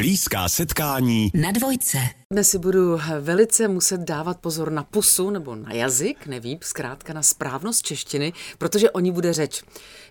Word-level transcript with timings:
Blízká 0.00 0.48
setkání 0.48 1.30
na 1.34 1.50
dvojce. 1.50 1.98
Dnes 2.32 2.50
si 2.50 2.58
budu 2.58 2.98
velice 3.20 3.68
muset 3.68 4.00
dávat 4.00 4.40
pozor 4.40 4.72
na 4.72 4.84
pusu 4.84 5.30
nebo 5.30 5.54
na 5.54 5.72
jazyk, 5.72 6.26
nevím, 6.26 6.58
zkrátka 6.62 7.12
na 7.12 7.22
správnost 7.22 7.82
češtiny, 7.82 8.32
protože 8.58 8.90
o 8.90 9.00
ní 9.00 9.12
bude 9.12 9.32
řeč. 9.32 9.62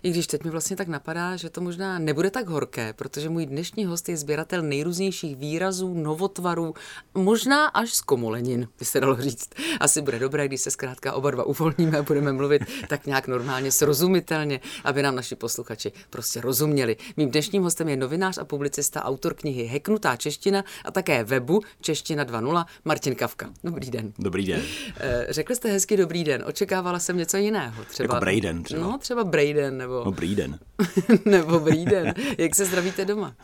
I 0.02 0.10
když 0.10 0.26
teď 0.26 0.44
mi 0.44 0.50
vlastně 0.50 0.76
tak 0.76 0.88
napadá, 0.88 1.36
že 1.36 1.50
to 1.50 1.60
možná 1.60 1.98
nebude 1.98 2.30
tak 2.30 2.48
horké, 2.48 2.92
protože 2.92 3.28
můj 3.28 3.46
dnešní 3.46 3.84
host 3.84 4.08
je 4.08 4.16
sběratel 4.16 4.62
nejrůznějších 4.62 5.36
výrazů, 5.36 5.94
novotvarů, 5.94 6.74
možná 7.14 7.66
až 7.66 7.92
z 7.92 8.00
komolenin, 8.00 8.68
by 8.78 8.84
se 8.84 9.00
dalo 9.00 9.16
říct. 9.16 9.50
Asi 9.80 10.02
bude 10.02 10.18
dobré, 10.18 10.48
když 10.48 10.60
se 10.60 10.70
zkrátka 10.70 11.12
oba 11.12 11.30
dva 11.30 11.44
uvolníme 11.44 11.98
a 11.98 12.02
budeme 12.02 12.32
mluvit 12.32 12.62
tak 12.88 13.06
nějak 13.06 13.26
normálně, 13.26 13.72
srozumitelně, 13.72 14.60
aby 14.84 15.02
nám 15.02 15.14
naši 15.14 15.36
posluchači 15.36 15.92
prostě 16.10 16.40
rozuměli. 16.40 16.96
Mým 17.16 17.30
dnešním 17.30 17.62
hostem 17.62 17.88
je 17.88 17.96
novinář 17.96 18.38
a 18.38 18.44
publicista, 18.44 19.04
autor 19.04 19.34
knihy 19.34 19.64
Heknutá 19.64 20.16
čeština 20.16 20.64
a 20.84 20.90
také 20.90 21.24
webu 21.24 21.60
Čeština 21.80 22.09
2.0 22.16 22.64
Martin 22.84 23.14
Kavka. 23.14 23.50
Dobrý 23.64 23.90
den. 23.90 24.12
Dobrý 24.18 24.46
den. 24.46 24.60
Eh, 24.96 25.26
řekl 25.28 25.54
jste 25.54 25.68
hezky 25.68 25.96
dobrý 25.96 26.24
den. 26.24 26.44
Očekávala 26.46 26.98
jsem 26.98 27.16
něco 27.16 27.36
jiného. 27.36 27.84
Třeba, 27.84 28.14
jako 28.14 28.20
Brayden 28.20 28.62
třeba. 28.62 28.82
No, 28.82 28.98
třeba 28.98 29.24
Brayden 29.24 29.78
nebo... 29.78 30.02
No, 30.04 30.12
Brayden. 30.12 30.58
nebo 31.24 31.60
Brayden. 31.60 32.14
Jak 32.38 32.54
se 32.54 32.64
zdravíte 32.64 33.04
doma? 33.04 33.34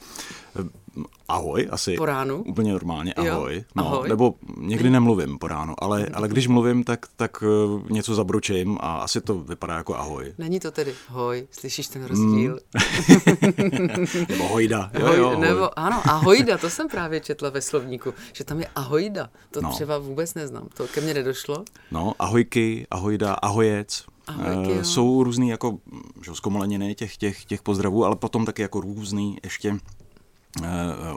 Ahoj, 1.28 1.69
asi. 1.70 1.96
Po 1.96 2.06
ránu? 2.06 2.42
Úplně 2.42 2.73
normálně, 2.73 3.15
ahoj. 3.15 3.56
Jo, 3.56 3.62
no, 3.74 3.87
ahoj. 3.87 4.09
Nebo 4.09 4.34
někdy 4.56 4.91
nemluvím 4.91 5.38
po 5.38 5.48
ránu, 5.48 5.74
ale, 5.79 6.06
ale 6.15 6.29
když 6.29 6.46
mluvím, 6.46 6.84
tak, 6.84 7.06
tak 7.16 7.45
eh, 7.46 7.92
něco 7.92 8.15
zabručím 8.15 8.79
a 8.80 8.98
asi 8.98 9.20
to 9.20 9.38
vypadá 9.38 9.77
jako 9.77 9.96
ahoj. 9.96 10.34
Není 10.38 10.60
to 10.60 10.70
tedy 10.70 10.95
hoj, 11.09 11.46
slyšíš 11.51 11.88
ten 11.88 12.05
rozdíl? 12.05 12.59
Mm. 12.74 13.88
nebo 14.29 14.48
hojda. 14.48 14.91
Jo, 14.95 15.06
hoj, 15.06 15.19
jo, 15.19 15.29
hoj. 15.29 15.37
Nebo, 15.37 15.79
ano, 15.79 16.02
ahojda, 16.05 16.59
to 16.59 16.70
jsem 16.70 16.88
právě 16.88 17.20
četla 17.20 17.51
ve 17.51 17.60
slovníku, 17.60 18.15
že 18.32 18.45
tam 18.45 18.60
je 18.60 18.66
ahojda. 18.74 19.30
To 19.51 19.60
no. 19.60 19.70
třeba 19.70 19.98
vůbec 19.98 20.35
neznám, 20.35 20.68
to 20.76 20.87
ke 20.87 21.01
mně 21.01 21.15
nedošlo. 21.15 21.65
No, 21.91 22.15
ahojky, 22.18 22.87
ahojda, 22.91 23.35
ahojec. 23.35 24.04
Ahojky, 24.26 24.76
jo. 24.76 24.85
Jsou 24.85 25.23
různý 25.24 25.48
jako 25.48 25.79
že, 26.24 26.35
zkomoleniny 26.35 26.95
těch, 26.95 27.16
těch, 27.16 27.45
těch 27.45 27.63
pozdravů, 27.63 28.04
ale 28.04 28.16
potom 28.16 28.45
taky 28.45 28.63
jako 28.63 28.80
různý 28.80 29.38
ještě 29.45 29.70
uh, 29.73 29.79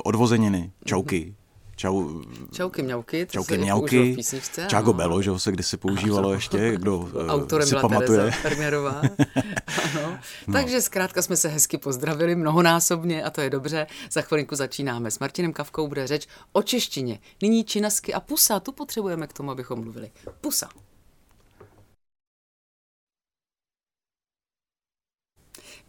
odvozeniny, 0.04 0.72
čauky, 0.86 1.36
Čau, 1.80 2.22
čauky 2.52 2.84
mňauky, 2.84 3.26
to 3.26 3.32
čauky 3.32 3.58
mňauky, 3.58 4.18
Čago 4.68 4.94
Belo, 4.94 5.22
že 5.22 5.40
se 5.40 5.52
kdysi 5.52 5.78
používalo 5.78 6.34
ještě, 6.34 6.72
kdo 6.76 7.10
eh, 7.26 7.28
Autorem 7.32 7.68
si 7.68 7.70
byla 7.70 7.82
pamatuje. 7.82 8.32
Tereza 8.42 8.90
ano. 9.96 10.20
No. 10.48 10.54
Takže 10.54 10.82
zkrátka 10.82 11.22
jsme 11.22 11.38
se 11.38 11.48
hezky 11.48 11.78
pozdravili 11.78 12.36
mnohonásobně 12.36 13.24
a 13.24 13.30
to 13.30 13.42
je 13.42 13.50
dobře. 13.50 13.88
Za 14.12 14.22
chvilinku 14.22 14.56
začínáme. 14.56 15.12
S 15.12 15.20
Martinem 15.20 15.54
Kavkou 15.54 15.88
bude 15.88 16.08
řeč 16.08 16.28
o 16.52 16.64
češtině. 16.64 17.20
Nyní 17.42 17.64
činasky 17.64 18.14
a 18.14 18.20
pusa, 18.20 18.60
tu 18.60 18.72
potřebujeme 18.72 19.28
k 19.28 19.34
tomu, 19.34 19.52
abychom 19.52 19.80
mluvili. 19.80 20.12
Pusa. 20.42 20.70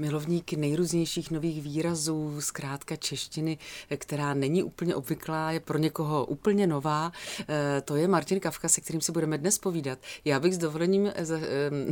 Milovník 0.01 0.53
nejrůznějších 0.53 1.31
nových 1.31 1.63
výrazů, 1.63 2.41
zkrátka 2.41 2.97
češtiny, 2.97 3.59
která 3.97 4.35
není 4.35 4.63
úplně 4.63 4.95
obvyklá, 4.95 5.51
je 5.53 5.61
pro 5.61 5.79
někoho 5.79 6.27
úplně 6.27 6.67
nová. 6.67 7.13
Eh, 7.49 7.81
to 7.81 7.97
je 7.97 8.09
Martin 8.09 8.41
Kavka, 8.41 8.69
se 8.69 8.81
kterým 8.81 9.01
si 9.01 9.13
budeme 9.13 9.39
dnes 9.39 9.59
povídat. 9.59 9.99
Já 10.25 10.41
bych 10.41 10.55
s 10.55 10.59
dovolením 10.59 11.13
eh, 11.15 11.27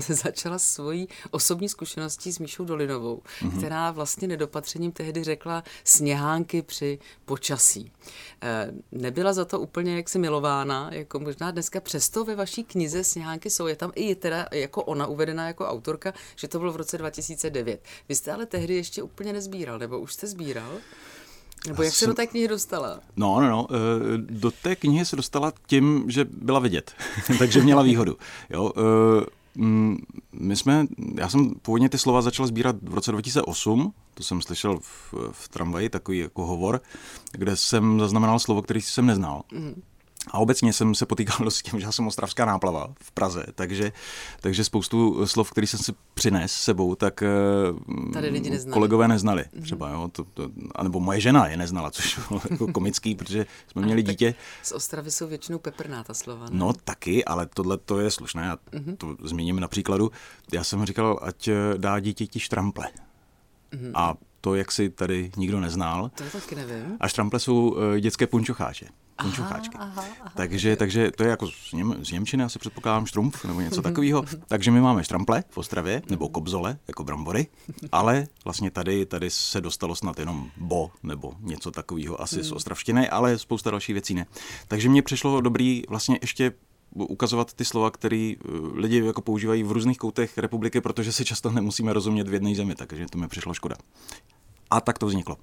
začala 0.14 0.58
svojí 0.58 1.08
osobní 1.30 1.68
zkušeností 1.68 2.32
s 2.32 2.38
Míšou 2.38 2.64
Dolinovou, 2.64 3.22
mm-hmm. 3.22 3.58
která 3.58 3.90
vlastně 3.90 4.28
nedopatřením 4.28 4.92
tehdy 4.92 5.24
řekla 5.24 5.64
sněhánky 5.84 6.62
při 6.62 6.98
počasí. 7.24 7.92
Eh, 8.42 8.70
nebyla 8.92 9.32
za 9.32 9.44
to 9.44 9.60
úplně 9.60 9.96
jaksi 9.96 10.18
milována, 10.18 10.90
jako 10.92 11.18
možná 11.18 11.50
dneska 11.50 11.80
přesto 11.80 12.24
ve 12.24 12.34
vaší 12.34 12.64
knize 12.64 13.04
Sněhánky 13.04 13.50
jsou, 13.50 13.66
je 13.66 13.76
tam 13.76 13.92
i 13.94 14.14
teda 14.14 14.46
jako 14.52 14.82
ona 14.82 15.06
uvedená 15.06 15.46
jako 15.46 15.66
autorka, 15.66 16.12
že 16.36 16.48
to 16.48 16.58
bylo 16.58 16.72
v 16.72 16.76
roce 16.76 16.98
2009. 16.98 17.80
Vy 18.08 18.14
jste 18.14 18.32
ale 18.32 18.46
tehdy 18.46 18.74
ještě 18.74 19.02
úplně 19.02 19.32
nezbíral, 19.32 19.78
nebo 19.78 19.98
už 19.98 20.12
jste 20.12 20.26
sbíral? 20.26 20.72
Nebo 21.66 21.82
jak 21.82 21.94
se 21.94 22.06
do 22.06 22.14
té 22.14 22.26
knihy 22.26 22.48
dostala? 22.48 23.00
No, 23.16 23.40
no, 23.40 23.48
no. 23.48 23.66
Eh, 23.70 24.18
do 24.18 24.50
té 24.50 24.76
knihy 24.76 25.04
se 25.04 25.16
dostala 25.16 25.52
tím, 25.66 26.04
že 26.08 26.24
byla 26.24 26.58
vidět. 26.58 26.92
Takže 27.38 27.62
měla 27.62 27.82
výhodu. 27.82 28.16
Jo, 28.50 28.72
eh, 28.76 29.26
mm, 29.54 29.98
my 30.32 30.56
jsme, 30.56 30.86
já 31.14 31.28
jsem 31.28 31.50
původně 31.62 31.88
ty 31.88 31.98
slova 31.98 32.22
začal 32.22 32.46
sbírat 32.46 32.76
v 32.82 32.94
roce 32.94 33.12
2008, 33.12 33.92
to 34.14 34.22
jsem 34.22 34.42
slyšel 34.42 34.78
v, 34.80 35.14
v 35.32 35.48
tramvaji, 35.48 35.88
takový 35.88 36.18
jako 36.18 36.46
hovor, 36.46 36.80
kde 37.32 37.56
jsem 37.56 38.00
zaznamenal 38.00 38.38
slovo, 38.38 38.62
který 38.62 38.80
jsem 38.80 39.06
neznal. 39.06 39.42
Mm. 39.52 39.82
A 40.30 40.38
obecně 40.38 40.72
jsem 40.72 40.94
se 40.94 41.06
potýkal 41.06 41.50
s 41.50 41.62
tím, 41.62 41.80
že 41.80 41.92
jsem 41.92 42.06
ostravská 42.06 42.44
náplava 42.44 42.88
v 43.02 43.12
Praze, 43.12 43.46
takže, 43.54 43.92
takže 44.40 44.64
spoustu 44.64 45.26
slov, 45.26 45.50
který 45.50 45.66
jsem 45.66 45.80
si 45.80 45.92
přines 46.14 46.52
sebou, 46.52 46.94
tak 46.94 47.22
eh, 47.22 48.12
Tady 48.12 48.28
lidi 48.28 48.50
neznali. 48.50 48.74
kolegové 48.74 49.08
neznali. 49.08 49.42
Mm-hmm. 49.42 49.62
Třeba, 49.62 49.90
jo, 49.90 50.08
to, 50.12 50.24
to, 50.24 50.50
anebo 50.74 51.00
moje 51.00 51.20
žena 51.20 51.46
je 51.46 51.56
neznala, 51.56 51.90
což 51.90 52.20
bylo 52.28 52.40
jako 52.50 52.72
komický, 52.72 53.14
protože 53.14 53.46
jsme 53.66 53.82
měli 53.82 54.02
dítě. 54.02 54.34
Z 54.62 54.72
Ostravy 54.72 55.10
jsou 55.10 55.26
většinou 55.26 55.58
peprná 55.58 56.04
ta 56.04 56.14
slova. 56.14 56.44
Ne? 56.44 56.50
No 56.52 56.72
taky, 56.72 57.24
ale 57.24 57.46
tohle 57.54 57.78
to 57.78 58.00
je 58.00 58.10
slušné. 58.10 58.42
Já 58.42 58.56
mm-hmm. 58.56 58.96
to 58.96 59.16
zmíním 59.22 59.60
na 59.60 59.68
příkladu. 59.68 60.10
Já 60.52 60.64
jsem 60.64 60.84
říkal, 60.84 61.18
ať 61.22 61.48
eh, 61.48 61.54
dá 61.76 62.00
dítěti 62.00 62.40
štrample. 62.40 62.88
Mm-hmm. 63.72 63.90
A 63.94 64.14
to, 64.40 64.54
jak 64.54 64.72
si 64.72 64.90
tady 64.90 65.30
nikdo 65.36 65.60
neznal. 65.60 66.10
To 66.14 66.24
taky 66.24 66.54
nevím. 66.54 66.96
A 67.00 67.08
štrample 67.08 67.40
jsou 67.40 67.70
uh, 67.70 67.96
dětské 67.96 68.26
punčocháče. 68.26 68.86
Punčocháčky. 69.22 69.76
Aha, 69.78 69.92
aha, 69.96 70.08
aha. 70.20 70.32
Takže, 70.36 70.76
takže 70.76 71.10
to 71.10 71.22
je 71.22 71.30
jako 71.30 71.46
z, 71.46 71.72
Něm, 71.72 72.04
z 72.04 72.10
Němčiny, 72.10 72.44
asi 72.44 72.58
předpokládám 72.58 73.06
štrumpf 73.06 73.44
nebo 73.44 73.60
něco 73.60 73.82
takového. 73.82 74.24
takže 74.46 74.70
my 74.70 74.80
máme 74.80 75.04
štrample 75.04 75.44
v 75.50 75.58
Ostravě, 75.58 76.02
nebo 76.10 76.28
kobzole, 76.28 76.78
jako 76.88 77.04
brambory, 77.04 77.46
ale 77.92 78.28
vlastně 78.44 78.70
tady, 78.70 79.06
tady 79.06 79.30
se 79.30 79.60
dostalo 79.60 79.94
snad 79.94 80.18
jenom 80.18 80.50
bo, 80.56 80.90
nebo 81.02 81.32
něco 81.40 81.70
takového 81.70 82.22
asi 82.22 82.42
z 82.42 82.46
hmm. 82.46 82.56
ostravštiny, 82.56 83.08
ale 83.08 83.38
spousta 83.38 83.70
dalších 83.70 83.92
věcí 83.92 84.14
ne. 84.14 84.26
Takže 84.68 84.88
mně 84.88 85.02
přišlo 85.02 85.40
dobrý 85.40 85.82
vlastně 85.88 86.18
ještě 86.22 86.52
ukazovat 86.90 87.54
ty 87.54 87.64
slova, 87.64 87.90
které 87.90 88.34
eh, 88.34 88.48
lidi 88.74 89.04
jako 89.06 89.22
používají 89.22 89.62
v 89.62 89.72
různých 89.72 89.98
koutech 89.98 90.38
republiky, 90.38 90.80
protože 90.80 91.12
si 91.12 91.24
často 91.24 91.50
nemusíme 91.50 91.92
rozumět 91.92 92.28
v 92.28 92.32
jedné 92.32 92.54
zemi, 92.54 92.74
takže 92.74 93.06
to 93.10 93.18
mi 93.18 93.28
přišlo 93.28 93.54
škoda. 93.54 93.76
A 94.70 94.80
tak 94.80 94.98
to 94.98 95.06
vzniklo. 95.06 95.36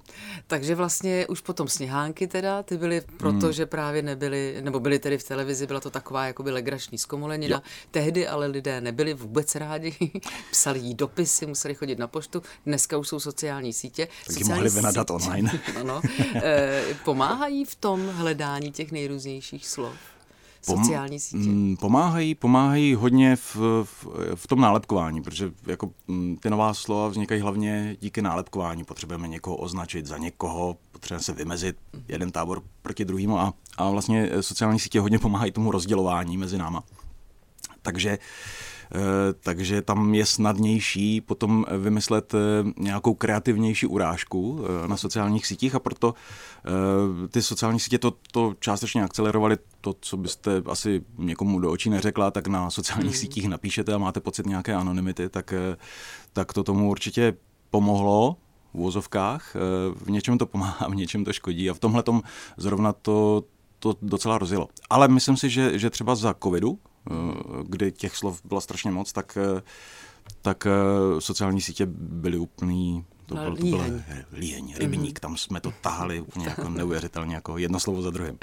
Takže 0.46 0.74
vlastně 0.74 1.26
už 1.26 1.40
potom 1.40 1.68
sněhánky 1.68 2.26
teda, 2.26 2.62
ty 2.62 2.76
byly 2.76 3.02
proto, 3.16 3.46
hmm. 3.46 3.52
že 3.52 3.66
právě 3.66 4.02
nebyly, 4.02 4.56
nebo 4.60 4.80
byly 4.80 4.98
tedy 4.98 5.18
v 5.18 5.24
televizi, 5.24 5.66
byla 5.66 5.80
to 5.80 5.90
taková 5.90 6.26
jakoby 6.26 6.50
legrační 6.50 6.98
zkomolenina. 6.98 7.56
Jo. 7.56 7.62
Tehdy 7.90 8.28
ale 8.28 8.46
lidé 8.46 8.80
nebyli 8.80 9.14
vůbec 9.14 9.54
rádi, 9.54 9.96
psali 10.50 10.78
jí 10.78 10.94
dopisy, 10.94 11.46
museli 11.46 11.74
chodit 11.74 11.98
na 11.98 12.06
poštu, 12.06 12.42
dneska 12.66 12.98
už 12.98 13.08
jsou 13.08 13.20
sociální 13.20 13.72
sítě. 13.72 14.08
Tak 14.26 14.36
sociální 14.36 14.52
mohli 14.52 14.70
vynadat 14.70 15.10
online. 15.10 15.60
ano, 15.80 16.02
e, 16.34 16.82
pomáhají 17.04 17.64
v 17.64 17.74
tom 17.74 18.08
hledání 18.08 18.72
těch 18.72 18.92
nejrůznějších 18.92 19.68
slov? 19.68 19.94
Sociální 20.74 21.20
sítě? 21.20 21.48
Mm, 21.48 21.76
pomáhají, 21.76 22.34
pomáhají 22.34 22.94
hodně 22.94 23.36
v, 23.36 23.56
v, 23.84 24.06
v 24.34 24.46
tom 24.46 24.60
nálepkování, 24.60 25.22
protože 25.22 25.52
jako 25.66 25.90
mm, 26.08 26.36
ty 26.36 26.50
nová 26.50 26.74
slova 26.74 27.08
vznikají 27.08 27.40
hlavně 27.40 27.96
díky 28.00 28.22
nálepkování. 28.22 28.84
Potřebujeme 28.84 29.28
někoho 29.28 29.56
označit 29.56 30.06
za 30.06 30.18
někoho, 30.18 30.76
potřebujeme 30.92 31.22
se 31.22 31.32
vymezit 31.32 31.76
jeden 32.08 32.30
tábor 32.30 32.62
proti 32.82 33.04
druhému 33.04 33.38
a, 33.38 33.54
a 33.76 33.90
vlastně 33.90 34.30
sociální 34.40 34.78
sítě 34.80 35.00
hodně 35.00 35.18
pomáhají 35.18 35.52
tomu 35.52 35.70
rozdělování 35.70 36.36
mezi 36.36 36.58
náma. 36.58 36.82
Takže 37.82 38.18
Eh, 38.18 38.75
takže 39.40 39.82
tam 39.82 40.14
je 40.14 40.26
snadnější 40.26 41.20
potom 41.20 41.64
vymyslet 41.78 42.34
eh, 42.34 42.38
nějakou 42.76 43.14
kreativnější 43.14 43.86
urážku 43.86 44.60
eh, 44.84 44.88
na 44.88 44.96
sociálních 44.96 45.46
sítích 45.46 45.74
a 45.74 45.78
proto 45.78 46.14
ty 47.30 47.42
sociální 47.42 47.80
sítě 47.80 47.98
to, 47.98 48.12
to 48.32 48.54
částečně 48.60 49.02
akcelerovaly 49.04 49.56
to, 49.80 49.94
co 50.00 50.16
byste 50.16 50.62
asi 50.66 51.04
někomu 51.18 51.60
do 51.60 51.70
očí 51.70 51.90
neřekla, 51.90 52.30
tak 52.30 52.48
na 52.48 52.70
sociálních 52.70 53.12
hmm. 53.12 53.20
sítích 53.20 53.48
napíšete 53.48 53.94
a 53.94 53.98
máte 53.98 54.20
pocit 54.20 54.46
nějaké 54.46 54.74
anonymity, 54.74 55.28
tak, 55.28 55.54
tak 56.32 56.52
to 56.52 56.64
tomu 56.64 56.90
určitě 56.90 57.34
pomohlo 57.70 58.36
v 58.72 58.74
úvozovkách. 58.74 59.56
V 59.94 60.10
něčem 60.10 60.38
to 60.38 60.46
pomáhá, 60.46 60.88
v 60.88 60.94
něčem 60.94 61.24
to 61.24 61.32
škodí 61.32 61.70
a 61.70 61.74
v 61.74 61.78
tomhle 61.78 62.02
zrovna 62.56 62.92
to, 62.92 63.44
to 63.78 63.96
docela 64.02 64.38
rozjelo. 64.38 64.68
Ale 64.90 65.08
myslím 65.08 65.36
si, 65.36 65.50
že, 65.50 65.78
že 65.78 65.90
třeba 65.90 66.14
za 66.14 66.34
covidu, 66.42 66.78
Eh, 66.78 66.95
kdy 67.62 67.92
těch 67.92 68.16
slov 68.16 68.40
bylo 68.44 68.60
strašně 68.60 68.90
moc, 68.90 69.12
tak, 69.12 69.38
eh, 69.40 69.62
tak 70.42 70.66
eh, 70.66 70.70
sociální 71.20 71.60
sítě 71.60 71.86
byly 71.90 72.38
úplný 72.38 73.04
To 73.26 73.34
No, 73.34 73.42
byl, 73.42 73.56
to 73.56 73.62
byl 73.62 73.78
líheň. 73.78 74.02
líheň, 74.32 74.74
rybník, 74.78 75.20
tam 75.20 75.36
jsme 75.36 75.60
to 75.60 75.72
tahali 75.80 76.20
úplně 76.28 76.48
jako 76.48 76.68
neuvěřitelně, 76.68 77.34
jako 77.34 77.58
jedno 77.58 77.80
slovo 77.80 78.02
za 78.02 78.10
druhým. 78.10 78.38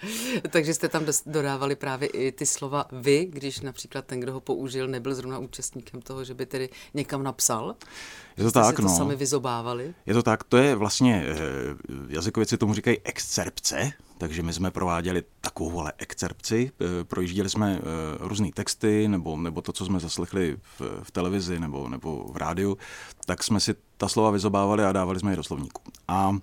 Takže 0.49 0.73
jste 0.73 0.89
tam 0.89 1.05
dodávali 1.25 1.75
právě 1.75 2.07
i 2.09 2.31
ty 2.31 2.45
slova 2.45 2.85
vy, 2.91 3.25
když 3.25 3.59
například 3.59 4.05
ten, 4.05 4.19
kdo 4.19 4.33
ho 4.33 4.39
použil, 4.39 4.87
nebyl 4.87 5.15
zrovna 5.15 5.37
účastníkem 5.39 6.01
toho, 6.01 6.23
že 6.23 6.33
by 6.33 6.45
tedy 6.45 6.69
někam 6.93 7.23
napsal. 7.23 7.75
Je 8.37 8.43
to 8.43 8.49
Jste 8.49 8.59
tak, 8.59 8.75
to 8.75 8.81
no. 8.81 8.97
sami 8.97 9.15
vyzobávali. 9.15 9.93
Je 10.05 10.13
to 10.13 10.23
tak, 10.23 10.43
to 10.43 10.57
je 10.57 10.75
vlastně, 10.75 11.25
eh, 11.27 11.35
jazykověci 12.09 12.57
tomu 12.57 12.73
říkají 12.73 12.97
excerpce, 13.03 13.91
takže 14.17 14.43
my 14.43 14.53
jsme 14.53 14.71
prováděli 14.71 15.23
takovou 15.41 15.79
ale 15.79 15.93
excerpci, 15.97 16.71
eh, 16.81 17.03
projížděli 17.03 17.49
jsme 17.49 17.79
eh, 17.79 17.81
různé 18.19 18.49
texty, 18.53 19.07
nebo, 19.07 19.37
nebo 19.37 19.61
to, 19.61 19.71
co 19.73 19.85
jsme 19.85 19.99
zaslechli 19.99 20.57
v, 20.79 20.81
v 21.03 21.11
televizi 21.11 21.59
nebo, 21.59 21.89
nebo 21.89 22.25
v 22.33 22.37
rádiu, 22.37 22.77
tak 23.25 23.43
jsme 23.43 23.59
si 23.59 23.75
ta 24.03 24.07
slova 24.07 24.31
vyzobávali 24.31 24.83
a 24.83 24.91
dávali 24.91 25.19
jsme 25.19 25.31
je 25.31 25.35
do 25.35 25.43
slovníku. 25.43 25.81
A 26.07 26.35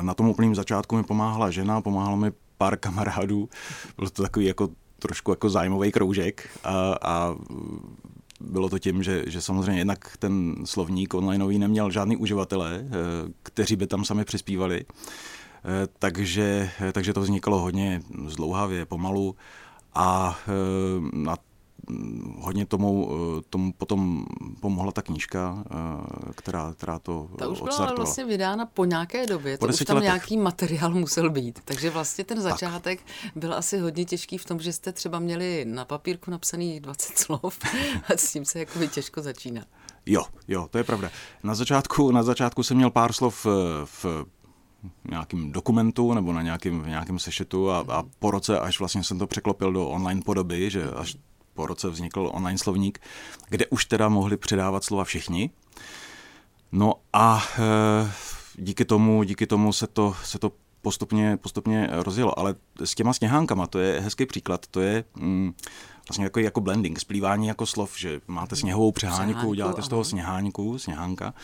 na 0.00 0.14
tom 0.14 0.28
úplném 0.28 0.54
začátku 0.54 0.96
mi 0.96 1.02
pomáhala 1.02 1.50
žena, 1.50 1.80
pomáhalo 1.80 2.16
mi 2.16 2.32
pár 2.58 2.76
kamarádů, 2.76 3.48
byl 3.96 4.10
to 4.10 4.22
takový 4.22 4.46
jako 4.46 4.68
trošku 4.98 5.30
jako 5.30 5.50
zájmový 5.50 5.92
kroužek 5.92 6.48
a, 6.64 6.96
a 7.02 7.34
bylo 8.40 8.68
to 8.68 8.78
tím, 8.78 9.02
že, 9.02 9.24
že 9.26 9.40
samozřejmě 9.40 9.80
jednak 9.80 10.16
ten 10.16 10.54
slovník 10.64 11.14
onlineový 11.14 11.58
neměl 11.58 11.90
žádný 11.90 12.16
uživatele, 12.16 12.80
eh, 12.84 12.88
kteří 13.42 13.76
by 13.76 13.86
tam 13.86 14.04
sami 14.04 14.24
přispívali, 14.24 14.84
Eh, 15.64 15.88
takže, 15.98 16.70
takže 16.92 17.12
to 17.12 17.20
vznikalo 17.20 17.58
hodně 17.58 18.02
zdlouhavě, 18.26 18.86
pomalu. 18.86 19.36
A 19.94 20.38
eh, 20.48 20.52
na 21.12 21.36
hodně 22.38 22.66
tomu, 22.66 23.10
eh, 23.38 23.42
tomu 23.50 23.72
potom 23.72 24.26
pomohla 24.60 24.92
ta 24.92 25.02
knížka, 25.02 25.64
která, 26.34 26.74
která 26.74 26.98
to 26.98 27.28
Ta 27.38 27.48
už 27.48 27.60
byla 27.60 27.94
vlastně 27.96 28.24
vydána 28.24 28.66
po 28.66 28.84
nějaké 28.84 29.26
době, 29.26 29.58
Po 29.58 29.66
to 29.66 29.72
už 29.72 29.78
tam 29.78 29.96
letech. 29.96 30.06
nějaký 30.06 30.36
materiál 30.36 30.90
musel 30.94 31.30
být. 31.30 31.60
Takže 31.64 31.90
vlastně 31.90 32.24
ten 32.24 32.40
začátek 32.40 33.00
byl 33.34 33.54
asi 33.54 33.78
hodně 33.78 34.04
těžký 34.04 34.38
v 34.38 34.44
tom, 34.44 34.60
že 34.60 34.72
jste 34.72 34.92
třeba 34.92 35.18
měli 35.18 35.64
na 35.64 35.84
papírku 35.84 36.30
napsaných 36.30 36.80
20 36.80 37.18
slov 37.18 37.58
a 38.08 38.12
s 38.16 38.32
tím 38.32 38.44
se 38.44 38.58
jako 38.58 38.86
těžko 38.86 39.22
začíná. 39.22 39.62
Jo, 40.06 40.24
jo, 40.48 40.68
to 40.70 40.78
je 40.78 40.84
pravda. 40.84 41.10
Na 41.42 41.54
začátku, 41.54 42.10
na 42.10 42.22
začátku 42.22 42.62
jsem 42.62 42.76
měl 42.76 42.90
pár 42.90 43.12
slov 43.12 43.46
eh, 43.46 43.50
v 43.84 44.06
nějakém 45.10 45.52
dokumentu 45.52 46.14
nebo 46.14 46.32
na 46.32 46.42
nějakém, 46.42 46.80
v 46.82 46.88
nějakém 46.88 47.18
sešitu 47.18 47.70
a, 47.70 47.84
a 47.88 48.02
po 48.18 48.30
roce, 48.30 48.60
až 48.60 48.78
vlastně 48.78 49.04
jsem 49.04 49.18
to 49.18 49.26
překlopil 49.26 49.72
do 49.72 49.88
online 49.88 50.22
podoby, 50.22 50.70
že 50.70 50.90
až 50.90 51.16
po 51.54 51.66
roce 51.66 51.88
vznikl 51.90 52.30
online 52.32 52.58
slovník, 52.58 52.98
kde 53.48 53.66
už 53.66 53.84
teda 53.84 54.08
mohli 54.08 54.36
předávat 54.36 54.84
slova 54.84 55.04
všichni. 55.04 55.50
No 56.72 56.94
a 57.12 57.42
e, 57.58 58.12
díky 58.54 58.84
tomu, 58.84 59.22
díky 59.22 59.46
tomu 59.46 59.72
se 59.72 59.86
to, 59.86 60.16
se 60.24 60.38
to 60.38 60.52
postupně, 60.82 61.36
postupně 61.36 61.88
rozjelo. 61.90 62.38
Ale 62.38 62.54
s 62.84 62.94
těma 62.94 63.12
sněhánkama, 63.12 63.66
to 63.66 63.78
je 63.78 64.00
hezký 64.00 64.26
příklad, 64.26 64.66
to 64.66 64.80
je 64.80 65.04
mm, 65.16 65.52
vlastně 66.08 66.24
jako, 66.24 66.40
jako 66.40 66.60
blending, 66.60 67.00
splývání 67.00 67.46
jako 67.46 67.66
slov, 67.66 67.98
že 67.98 68.20
máte 68.26 68.56
sněhovou 68.56 68.92
přehánku, 68.92 69.32
Přehánku, 69.32 69.54
děláte 69.54 69.82
z 69.82 69.88
toho 69.88 70.04
sněhánku, 70.04 70.78
sněhánka 70.78 71.34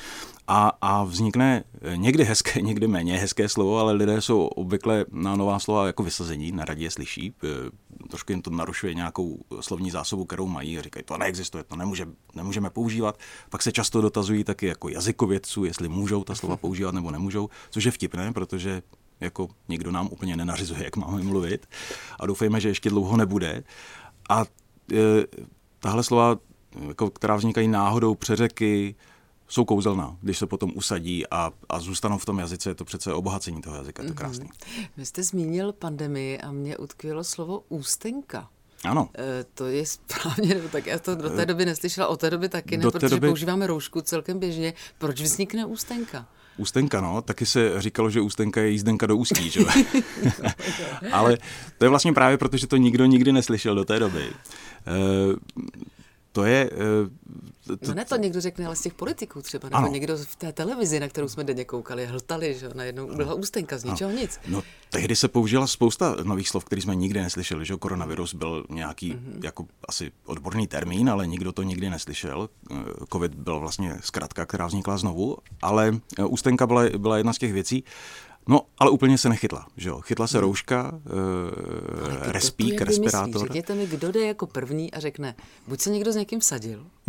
a, 0.49 0.73
a 0.81 1.05
vznikne 1.05 1.65
někdy 1.97 2.25
hezké, 2.25 2.61
někdy 2.63 2.87
méně 2.87 3.19
hezké 3.19 3.49
slovo, 3.49 3.79
ale 3.79 3.93
lidé 3.93 4.21
jsou 4.21 4.47
obvykle 4.47 5.05
na 5.13 5.37
nová 5.37 5.59
slova 5.59 5.87
jako 5.87 6.03
vysazení, 6.03 6.53
neradi 6.53 6.85
je 6.85 6.91
slyší, 6.91 7.35
e, 7.45 8.09
trošku 8.09 8.33
jim 8.33 8.43
to 8.43 8.51
narušuje 8.51 8.95
nějakou 8.95 9.45
slovní 9.61 9.91
zásobu, 9.91 10.25
kterou 10.25 10.47
mají 10.47 10.79
a 10.79 10.83
říkají, 10.83 11.05
to 11.05 11.19
neexistuje, 11.19 11.65
to 11.65 11.77
nemůže, 11.77 12.07
nemůžeme 12.35 12.71
používat. 12.71 13.19
Pak 13.51 13.63
se 13.63 13.73
často 13.73 14.01
dotazují 14.01 14.45
taky 14.45 14.67
jako 14.67 14.89
jazykovědců, 14.89 15.65
jestli 15.65 15.89
můžou 15.89 16.25
ta 16.25 16.35
slova 16.35 16.57
používat 16.57 16.95
nebo 16.95 17.11
nemůžou, 17.11 17.49
což 17.71 17.85
je 17.85 17.91
vtipné, 17.91 18.33
protože 18.33 18.83
jako 19.21 19.49
nikdo 19.69 19.91
nám 19.91 20.09
úplně 20.11 20.37
nenařizuje, 20.37 20.85
jak 20.85 20.97
máme 20.97 21.23
mluvit 21.23 21.69
a 22.21 22.27
doufejme, 22.27 22.61
že 22.61 22.69
ještě 22.69 22.91
dlouho 22.91 23.17
nebude. 23.17 23.65
A 24.31 24.45
e, 24.93 24.97
tahle 25.79 26.03
slova, 26.03 26.39
jako, 26.89 27.11
která 27.11 27.37
vznikají 27.37 27.69
náhodou 27.69 28.15
přeřeky, 28.15 28.95
jsou 29.49 29.65
kouzelná, 29.65 30.17
když 30.23 30.39
se 30.39 30.47
potom 30.47 30.73
usadí 30.75 31.27
a, 31.31 31.53
a 31.69 31.81
zůstanou 31.81 32.19
v 32.19 32.25
tom 32.25 32.39
jazyce, 32.39 32.71
je 32.71 32.75
to 32.75 32.85
přece 32.85 33.13
obohacení 33.15 33.63
toho 33.63 33.77
jazyka, 33.77 34.03
to 34.03 34.09
je 34.09 34.15
krásný. 34.15 34.49
Vy 34.97 35.07
jste 35.07 35.23
zmínil 35.23 35.73
pandemii 35.73 36.39
a 36.39 36.53
mě 36.53 36.77
utkvělo 36.77 37.25
slovo 37.25 37.63
ústenka. 37.69 38.49
Ano, 38.85 39.09
E, 39.19 39.45
to 39.55 39.67
je 39.67 39.87
správně, 39.87 40.55
nebo 40.55 40.69
tak 40.69 40.87
já 40.87 40.99
to 40.99 41.15
do 41.15 41.31
té 41.31 41.47
doby 41.47 41.67
neslyšela, 41.67 42.07
od 42.09 42.21
té 42.21 42.31
doby 42.31 42.49
taky 42.49 42.77
ne, 42.77 42.83
Do 42.83 42.91
protože 42.91 43.09
doby- 43.15 43.27
používáme 43.29 43.67
roušku 43.67 44.01
celkem 44.01 44.39
běžně. 44.39 44.75
Proč 44.99 45.21
vznikne 45.21 45.67
ústenka? 45.67 46.27
Ústenka, 46.57 47.01
no, 47.01 47.23
taky 47.23 47.47
se 47.47 47.83
říkalo, 47.83 48.11
že 48.11 48.21
ústenka 48.21 48.61
je 48.61 48.71
jízdenka 48.71 49.07
do 49.07 49.17
ústí, 49.17 49.51
že? 49.51 49.61
Ale 51.13 51.39
to 51.79 51.85
je 51.85 51.89
vlastně 51.89 52.13
právě 52.13 52.39
proto, 52.39 52.57
že 52.57 52.67
to 52.67 52.77
nikdo 52.77 53.07
nikdy 53.07 53.33
neslyšel 53.33 53.75
do 53.75 53.85
té 53.85 53.99
doby. 53.99 54.25
To 56.33 56.45
je... 56.45 56.71
E, 56.73 57.31
No 57.87 57.95
ne, 57.95 58.05
to 58.05 58.17
někdo 58.17 58.41
řekne, 58.41 58.67
ale 58.67 58.77
z 58.77 58.81
těch 58.81 58.95
politiků 58.95 59.43
třeba, 59.43 59.69
nebo 59.69 59.77
Ano. 59.77 59.89
někdo 59.89 60.17
v 60.17 60.37
té 60.37 60.53
televizi, 60.53 61.01
na 61.01 61.09
kterou 61.09 61.29
jsme 61.29 61.45
denně 61.45 61.65
koukali, 61.65 62.07
hltali, 62.07 62.55
že 62.55 62.69
najednou 62.75 63.17
byla 63.17 63.35
ústenka 63.35 63.79
z 63.79 63.85
ničeho 63.85 64.11
nic. 64.11 64.41
No, 64.49 64.63
tehdy 64.91 65.17
se 65.17 65.29
použila 65.29 65.67
spousta 65.67 66.17
nových 66.23 66.49
slov, 66.49 66.65
který 66.65 66.83
jsme 66.83 66.95
nikdy 66.95 67.21
neslyšeli, 67.21 67.65
že 67.65 67.73
jo? 67.73 67.79
koronavirus 67.79 68.35
byl 68.35 68.67
nějaký 68.71 69.13
mm-hmm. 69.13 69.45
jako 69.45 69.67
asi 69.89 70.13
odborný 70.25 70.67
termín, 70.67 71.11
ale 71.11 71.27
nikdo 71.27 71.53
to 71.53 71.63
nikdy 71.63 71.91
neslyšel. 71.91 72.49
Eh, 72.71 72.75
Covid 73.13 73.35
byl 73.35 73.61
vlastně 73.61 73.97
zkratka, 74.01 74.47
která 74.47 74.67
vznikla 74.67 74.97
znovu, 74.99 75.37
ale 75.63 76.01
eh, 76.19 76.25
ústenka 76.25 76.67
byla, 76.67 76.83
byla 76.99 77.17
jedna 77.17 77.33
z 77.33 77.39
těch 77.39 77.53
věcí. 77.53 77.85
No, 78.49 78.61
ale 78.79 78.91
úplně 78.91 79.19
se 79.19 79.29
nechytla, 79.29 79.67
že 79.77 79.89
jo? 79.89 80.01
Chytla 80.01 80.27
se 80.27 80.41
rouška, 80.41 80.83
Hmm. 80.91 81.01
Ale 82.05 82.29
e, 82.29 82.33
respík, 82.33 82.81
respirátor. 82.81 83.41
Řekněte 83.43 83.75
mi, 83.75 83.87
kdo 83.87 84.13
jde 84.13 84.27
jako 84.27 84.47
první 84.47 84.93
a 84.93 85.01
řekne, 85.01 85.35
buď 85.69 85.81
se 85.81 85.91
někdo 85.91 86.13
s 86.13 86.17
někým 86.17 86.41
vsadil, 86.41 86.87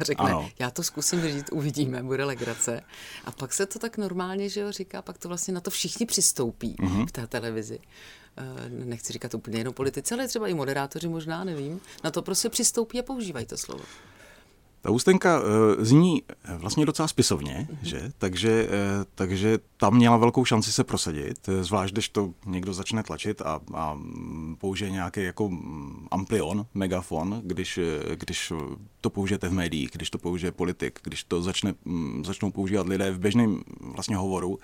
a 0.00 0.04
řekne, 0.04 0.24
Mhm. 0.24 0.34
ano. 0.36 0.50
já 0.58 0.70
to 0.70 0.82
zkusím 0.82 1.22
říct, 1.22 1.52
uvidíme, 1.52 2.02
bude 2.02 2.24
legrace. 2.24 2.80
A 3.24 3.30
pak 3.32 3.52
se 3.54 3.66
to 3.66 3.78
tak 3.78 3.98
normálně, 3.98 4.48
že 4.48 4.60
jo, 4.60 4.72
říká, 4.72 5.02
pak 5.02 5.18
to 5.18 5.28
vlastně 5.28 5.54
na 5.54 5.60
to 5.60 5.70
všichni 5.70 6.06
přistoupí 6.06 6.76
Mhm. 6.80 7.06
v 7.06 7.12
té 7.12 7.26
televizi. 7.26 7.78
Eh, 8.36 8.68
Nechci 8.84 9.12
říkat 9.12 9.34
úplně 9.34 9.58
jenom 9.58 9.74
politici, 9.74 10.14
ale 10.14 10.28
třeba 10.28 10.48
i 10.48 10.54
moderátoři 10.54 11.08
možná, 11.08 11.44
nevím. 11.44 11.80
Na 12.04 12.10
to 12.10 12.22
prostě 12.22 12.48
přistoupí 12.48 12.98
a 13.00 13.02
používají 13.02 13.46
to 13.46 13.56
slovo. 13.56 13.84
Ta 14.82 14.90
ústenka 14.90 15.40
uh, 15.40 15.44
zní 15.78 16.22
eh, 16.28 16.56
vlastně 16.56 16.86
docela 16.86 17.08
spisovně, 17.08 17.68
mm-hmm. 17.70 17.78
že? 17.82 18.12
Takže, 18.18 18.68
uh, 18.68 19.04
takže 19.14 19.58
tam 19.76 19.94
měla 19.94 20.16
velkou 20.16 20.44
šanci 20.44 20.72
se 20.72 20.84
prosadit, 20.84 21.48
eh, 21.48 21.64
zvlášť 21.64 21.92
když 21.92 22.08
to 22.08 22.30
někdo 22.46 22.74
začne 22.74 23.02
tlačit 23.02 23.42
a, 23.42 23.60
a 23.74 23.98
použije 24.58 24.90
nějaký 24.90 25.22
jako 25.22 25.48
mm, 25.48 26.06
amplion, 26.10 26.66
megafon, 26.74 27.42
když, 27.44 27.78
eh, 27.78 28.16
když 28.16 28.52
to 29.00 29.10
použijete 29.10 29.48
v 29.48 29.52
médiích, 29.52 29.90
když 29.92 30.10
to 30.10 30.18
použije 30.18 30.52
politik, 30.52 30.98
když 31.02 31.24
to 31.24 31.42
začne, 31.42 31.74
mm, 31.84 32.24
začnou 32.24 32.50
používat 32.50 32.88
lidé 32.88 33.10
v 33.10 33.18
běžném 33.18 33.62
vlastně 33.80 34.16
hovoru, 34.16 34.58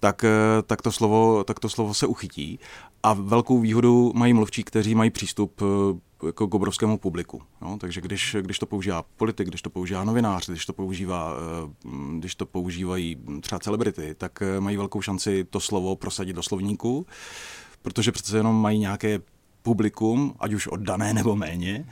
tak, 0.00 0.24
eh, 0.24 0.62
tak, 0.66 0.82
to 0.82 0.92
slovo, 0.92 1.44
tak 1.44 1.60
to 1.60 1.68
slovo 1.68 1.94
se 1.94 2.06
uchytí. 2.06 2.58
A 3.02 3.12
velkou 3.12 3.60
výhodu 3.60 4.12
mají 4.14 4.32
mluvčí, 4.32 4.64
kteří 4.64 4.94
mají 4.94 5.10
přístup 5.10 5.62
eh, 5.62 6.26
jako 6.26 6.48
k 6.48 6.54
obrovskému 6.54 6.98
publiku. 6.98 7.42
No, 7.62 7.78
takže 7.78 8.00
když, 8.00 8.36
když 8.40 8.58
to 8.58 8.66
používá 8.66 9.04
politik, 9.16 9.48
když 9.48 9.62
to 9.62 9.70
používá 9.70 10.04
novinář, 10.04 10.48
když 10.48 10.66
to, 10.66 10.72
používá, 10.72 11.32
eh, 11.34 11.88
když 12.18 12.34
to 12.34 12.46
používají 12.46 13.16
třeba 13.40 13.58
celebrity, 13.58 14.14
tak 14.18 14.42
mají 14.60 14.76
velkou 14.76 15.02
šanci 15.02 15.44
to 15.44 15.60
slovo 15.60 15.96
prosadit 15.96 16.36
do 16.36 16.42
slovníku, 16.42 17.06
protože 17.82 18.12
přece 18.12 18.36
jenom 18.36 18.60
mají 18.60 18.78
nějaké 18.78 19.20
publikum, 19.62 20.34
ať 20.38 20.52
už 20.52 20.66
oddané 20.66 21.14
nebo 21.14 21.36
méně, 21.36 21.86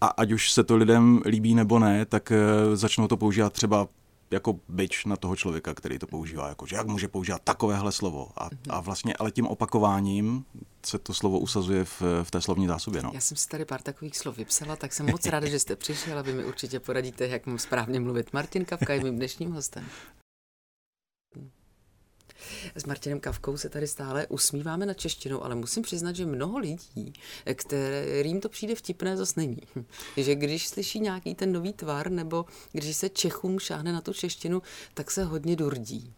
a 0.00 0.06
ať 0.06 0.32
už 0.32 0.50
se 0.50 0.64
to 0.64 0.76
lidem 0.76 1.20
líbí 1.26 1.54
nebo 1.54 1.78
ne, 1.78 2.04
tak 2.04 2.32
začnou 2.74 3.08
to 3.08 3.16
používat 3.16 3.52
třeba 3.52 3.88
jako 4.30 4.60
byč 4.68 5.04
na 5.04 5.16
toho 5.16 5.36
člověka, 5.36 5.74
který 5.74 5.98
to 5.98 6.06
používá, 6.06 6.48
jako 6.48 6.66
že 6.66 6.76
jak 6.76 6.86
může 6.86 7.08
používat 7.08 7.42
takovéhle 7.44 7.92
slovo. 7.92 8.28
A, 8.36 8.48
a 8.68 8.80
vlastně 8.80 9.14
ale 9.14 9.30
tím 9.30 9.46
opakováním 9.46 10.44
se 10.86 10.98
to 10.98 11.14
slovo 11.14 11.38
usazuje 11.38 11.84
v, 11.84 12.02
v 12.22 12.30
té 12.30 12.40
slovní 12.40 12.66
zásobě. 12.66 13.02
No. 13.02 13.10
Já 13.14 13.20
jsem 13.20 13.36
si 13.36 13.48
tady 13.48 13.64
pár 13.64 13.82
takových 13.82 14.18
slov 14.18 14.36
vypsala, 14.36 14.76
tak 14.76 14.92
jsem 14.92 15.10
moc 15.10 15.26
ráda, 15.26 15.48
že 15.48 15.58
jste 15.58 15.76
přišel 15.76 16.18
a 16.18 16.22
vy 16.22 16.32
mi 16.32 16.44
určitě 16.44 16.80
poradíte, 16.80 17.28
jak 17.28 17.46
mám 17.46 17.58
správně 17.58 18.00
mluvit. 18.00 18.32
Martin 18.32 18.64
Kavka 18.64 18.92
je 18.92 19.04
mým 19.04 19.16
dnešním 19.16 19.52
hostem. 19.52 19.84
S 22.74 22.84
Martinem 22.84 23.20
Kavkou 23.20 23.56
se 23.56 23.68
tady 23.68 23.86
stále 23.86 24.26
usmíváme 24.26 24.86
na 24.86 24.94
češtinu, 24.94 25.44
ale 25.44 25.54
musím 25.54 25.82
přiznat, 25.82 26.16
že 26.16 26.26
mnoho 26.26 26.58
lidí, 26.58 27.12
kterým 27.54 28.40
to 28.40 28.48
přijde 28.48 28.74
vtipné, 28.74 29.16
zase 29.16 29.32
není. 29.36 29.58
Že 30.16 30.34
když 30.34 30.68
slyší 30.68 31.00
nějaký 31.00 31.34
ten 31.34 31.52
nový 31.52 31.72
tvar, 31.72 32.10
nebo 32.10 32.44
když 32.72 32.96
se 32.96 33.08
Čechům 33.08 33.58
šáhne 33.58 33.92
na 33.92 34.00
tu 34.00 34.12
češtinu, 34.12 34.62
tak 34.94 35.10
se 35.10 35.24
hodně 35.24 35.56
durdí. 35.56 36.12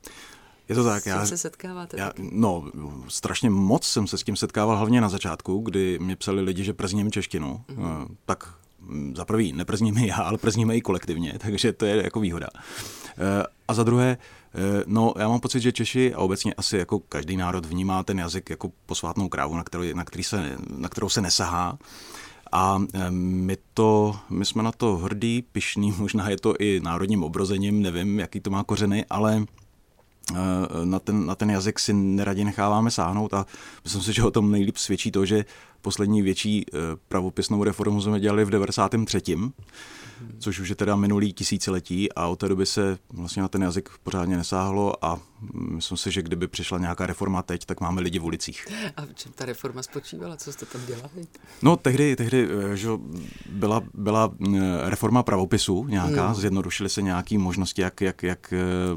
Je 0.68 0.74
to 0.74 0.84
tak, 0.84 1.06
já, 1.06 1.26
se 1.26 1.38
setkáváte 1.38 1.96
já, 2.00 2.06
taky? 2.06 2.30
no, 2.32 2.70
strašně 3.08 3.50
moc 3.50 3.86
jsem 3.86 4.06
se 4.06 4.18
s 4.18 4.22
tím 4.22 4.36
setkával, 4.36 4.76
hlavně 4.76 5.00
na 5.00 5.08
začátku, 5.08 5.58
kdy 5.58 5.98
mě 5.98 6.16
psali 6.16 6.40
lidi, 6.40 6.64
že 6.64 6.72
przním 6.72 7.12
češtinu. 7.12 7.64
Mm-hmm. 7.68 8.06
Tak 8.26 8.54
mm, 8.80 9.16
za 9.16 9.24
prvý, 9.24 9.52
neprzníme 9.52 10.06
já, 10.06 10.16
ale 10.16 10.38
przníme 10.38 10.76
i 10.76 10.80
kolektivně, 10.80 11.34
takže 11.38 11.72
to 11.72 11.84
je 11.84 12.02
jako 12.02 12.20
výhoda. 12.20 12.48
A 13.68 13.74
za 13.74 13.82
druhé, 13.82 14.18
No, 14.86 15.14
já 15.18 15.28
mám 15.28 15.40
pocit, 15.40 15.60
že 15.60 15.72
Češi 15.72 16.14
a 16.14 16.18
obecně 16.18 16.54
asi 16.54 16.76
jako 16.76 16.98
každý 16.98 17.36
národ 17.36 17.66
vnímá 17.66 18.02
ten 18.02 18.18
jazyk 18.18 18.50
jako 18.50 18.70
posvátnou 18.86 19.28
krávu, 19.28 19.56
na, 19.56 19.64
kterou, 19.64 19.84
na, 19.94 20.04
který 20.04 20.24
se, 20.24 20.56
na 20.76 20.88
kterou 20.88 21.08
se 21.08 21.20
nesahá. 21.20 21.78
A 22.52 22.82
my, 23.10 23.56
to, 23.74 24.16
my 24.30 24.44
jsme 24.44 24.62
na 24.62 24.72
to 24.72 24.96
hrdí, 24.96 25.42
pišný, 25.52 25.92
možná 25.98 26.30
je 26.30 26.36
to 26.36 26.54
i 26.58 26.80
národním 26.80 27.22
obrozením, 27.22 27.82
nevím, 27.82 28.18
jaký 28.18 28.40
to 28.40 28.50
má 28.50 28.64
kořeny, 28.64 29.04
ale 29.10 29.44
na 30.84 30.98
ten, 30.98 31.26
na 31.26 31.34
ten 31.34 31.50
jazyk 31.50 31.78
si 31.78 31.92
neradi 31.92 32.44
necháváme 32.44 32.90
sáhnout 32.90 33.34
a 33.34 33.46
myslím 33.84 34.02
si, 34.02 34.12
že 34.12 34.24
o 34.24 34.30
tom 34.30 34.50
nejlíp 34.50 34.76
svědčí 34.76 35.10
to, 35.10 35.26
že 35.26 35.44
poslední 35.80 36.22
větší 36.22 36.66
pravopisnou 37.08 37.64
reformu 37.64 38.02
jsme 38.02 38.20
dělali 38.20 38.44
v 38.44 38.50
93 38.50 39.36
což 40.38 40.60
už 40.60 40.68
je 40.68 40.74
teda 40.74 40.96
minulý 40.96 41.32
tisíciletí 41.32 42.12
a 42.12 42.26
od 42.26 42.38
té 42.38 42.48
doby 42.48 42.66
se 42.66 42.98
vlastně 43.12 43.42
na 43.42 43.48
ten 43.48 43.62
jazyk 43.62 43.90
pořádně 44.02 44.36
nesáhlo 44.36 45.04
a 45.04 45.20
myslím 45.52 45.96
si, 45.96 46.10
že 46.10 46.22
kdyby 46.22 46.48
přišla 46.48 46.78
nějaká 46.78 47.06
reforma 47.06 47.42
teď, 47.42 47.64
tak 47.64 47.80
máme 47.80 48.00
lidi 48.00 48.18
v 48.18 48.24
ulicích. 48.24 48.66
A 48.96 49.06
v 49.06 49.14
čem 49.14 49.32
ta 49.34 49.44
reforma 49.44 49.82
spočívala? 49.82 50.36
Co 50.36 50.52
jste 50.52 50.66
tam 50.66 50.86
dělali? 50.86 51.26
No 51.62 51.76
tehdy, 51.76 52.16
tehdy 52.16 52.48
eh, 52.72 52.76
že 52.76 52.88
byla, 53.48 53.82
byla 53.94 54.34
eh, 54.46 54.60
reforma 54.90 55.22
pravopisu 55.22 55.86
nějaká, 55.88 56.28
no. 56.28 56.34
zjednodušily 56.34 56.88
se 56.88 57.02
nějaké 57.02 57.38
možnosti, 57.38 57.82
jak, 57.82 58.00
jak, 58.00 58.22
jak 58.22 58.52
eh, 58.52 58.56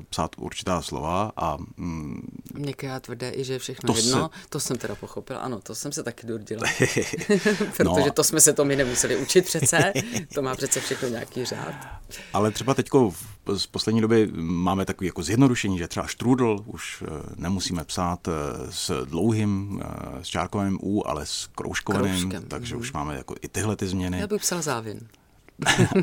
psát 0.10 0.36
určitá 0.38 0.82
slova 0.82 1.32
a... 1.38 1.58
Mm, 1.78 2.22
Měkké 2.54 2.92
a 2.92 3.00
tvrdé 3.00 3.32
i, 3.36 3.44
že 3.44 3.54
je 3.54 3.60
všechno 3.60 3.94
to 3.94 4.00
jedno, 4.00 4.30
se... 4.34 4.48
to 4.50 4.60
jsem 4.60 4.78
teda 4.78 4.96
pochopil, 4.96 5.38
ano, 5.42 5.60
to 5.60 5.76
jsem 5.76 5.92
se 5.92 6.04
taky 6.04 6.28
dordila. 6.28 6.64
Protože 7.78 7.84
no. 7.84 8.12
to 8.14 8.24
jsme 8.24 8.42
se 8.42 8.54
to 8.54 8.66
my 8.66 8.76
nemuseli 8.76 9.18
učit 9.18 9.46
přece, 9.46 9.94
to 10.34 10.42
má 10.42 10.56
přece 10.56 10.80
všechno 10.80 11.08
nějaký 11.08 11.46
řád. 11.46 11.76
Ale 12.34 12.52
třeba 12.52 12.74
teď 12.74 12.90
z 13.54 13.68
poslední 13.68 14.02
doby 14.02 14.30
máme 14.36 14.86
takový 14.86 15.08
jako 15.08 15.24
zjednodušení, 15.24 15.78
že 15.78 15.88
třeba 15.88 16.08
štrůdl 16.08 16.60
už 16.66 17.04
eh, 17.08 17.22
nemusíme 17.36 17.86
psát 17.86 18.28
eh, 18.28 18.32
s 18.70 19.06
dlouhým, 19.06 19.82
eh, 19.86 20.24
s 20.24 20.28
čárkovým 20.28 20.80
U, 20.82 21.08
ale 21.08 21.26
s 21.26 21.50
kroužkovaným, 21.56 22.30
Kroužkem. 22.30 22.44
takže 22.48 22.76
mm. 22.76 22.82
už 22.82 22.94
máme 22.94 23.16
jako 23.16 23.36
i 23.42 23.48
tyhle 23.48 23.76
ty 23.76 23.88
změny. 23.88 24.20
Já 24.20 24.28
bych 24.28 24.42
psal 24.42 24.62
závin. 24.62 25.00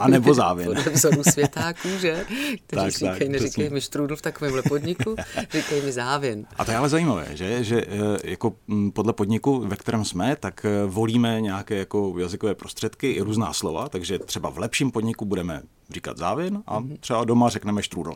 a 0.00 0.08
nebo 0.08 0.34
závin. 0.34 0.66
Podle 0.66 0.82
vzoru 0.82 1.22
světáků, 1.22 1.88
že? 2.00 2.26
Kteří 2.66 2.82
tak, 2.82 2.90
říkají, 2.90 3.18
tak, 3.18 3.28
neříkají 3.28 3.70
mi 3.70 3.80
štrůdl 3.80 4.16
v 4.16 4.22
takovémhle 4.22 4.62
podniku, 4.62 5.16
říkají 5.52 5.82
mi 5.82 5.92
závin. 5.92 6.46
A 6.56 6.64
to 6.64 6.70
je 6.70 6.76
ale 6.76 6.88
zajímavé, 6.88 7.28
že, 7.32 7.64
že 7.64 7.84
jako 8.24 8.54
mm, 8.66 8.92
podle 8.92 9.12
podniku, 9.12 9.60
ve 9.60 9.76
kterém 9.76 10.04
jsme, 10.04 10.36
tak 10.36 10.66
volíme 10.86 11.40
nějaké 11.40 11.76
jako 11.76 12.14
jazykové 12.18 12.54
prostředky 12.54 13.12
i 13.12 13.20
různá 13.20 13.52
slova, 13.52 13.88
takže 13.88 14.18
třeba 14.18 14.50
v 14.50 14.58
lepším 14.58 14.90
podniku 14.90 15.24
budeme 15.24 15.62
říkat 15.92 16.18
závin 16.18 16.62
a 16.66 16.80
mhm. 16.80 16.96
třeba 17.00 17.24
doma 17.24 17.48
řekneme 17.48 17.82
štrůdl. 17.82 18.14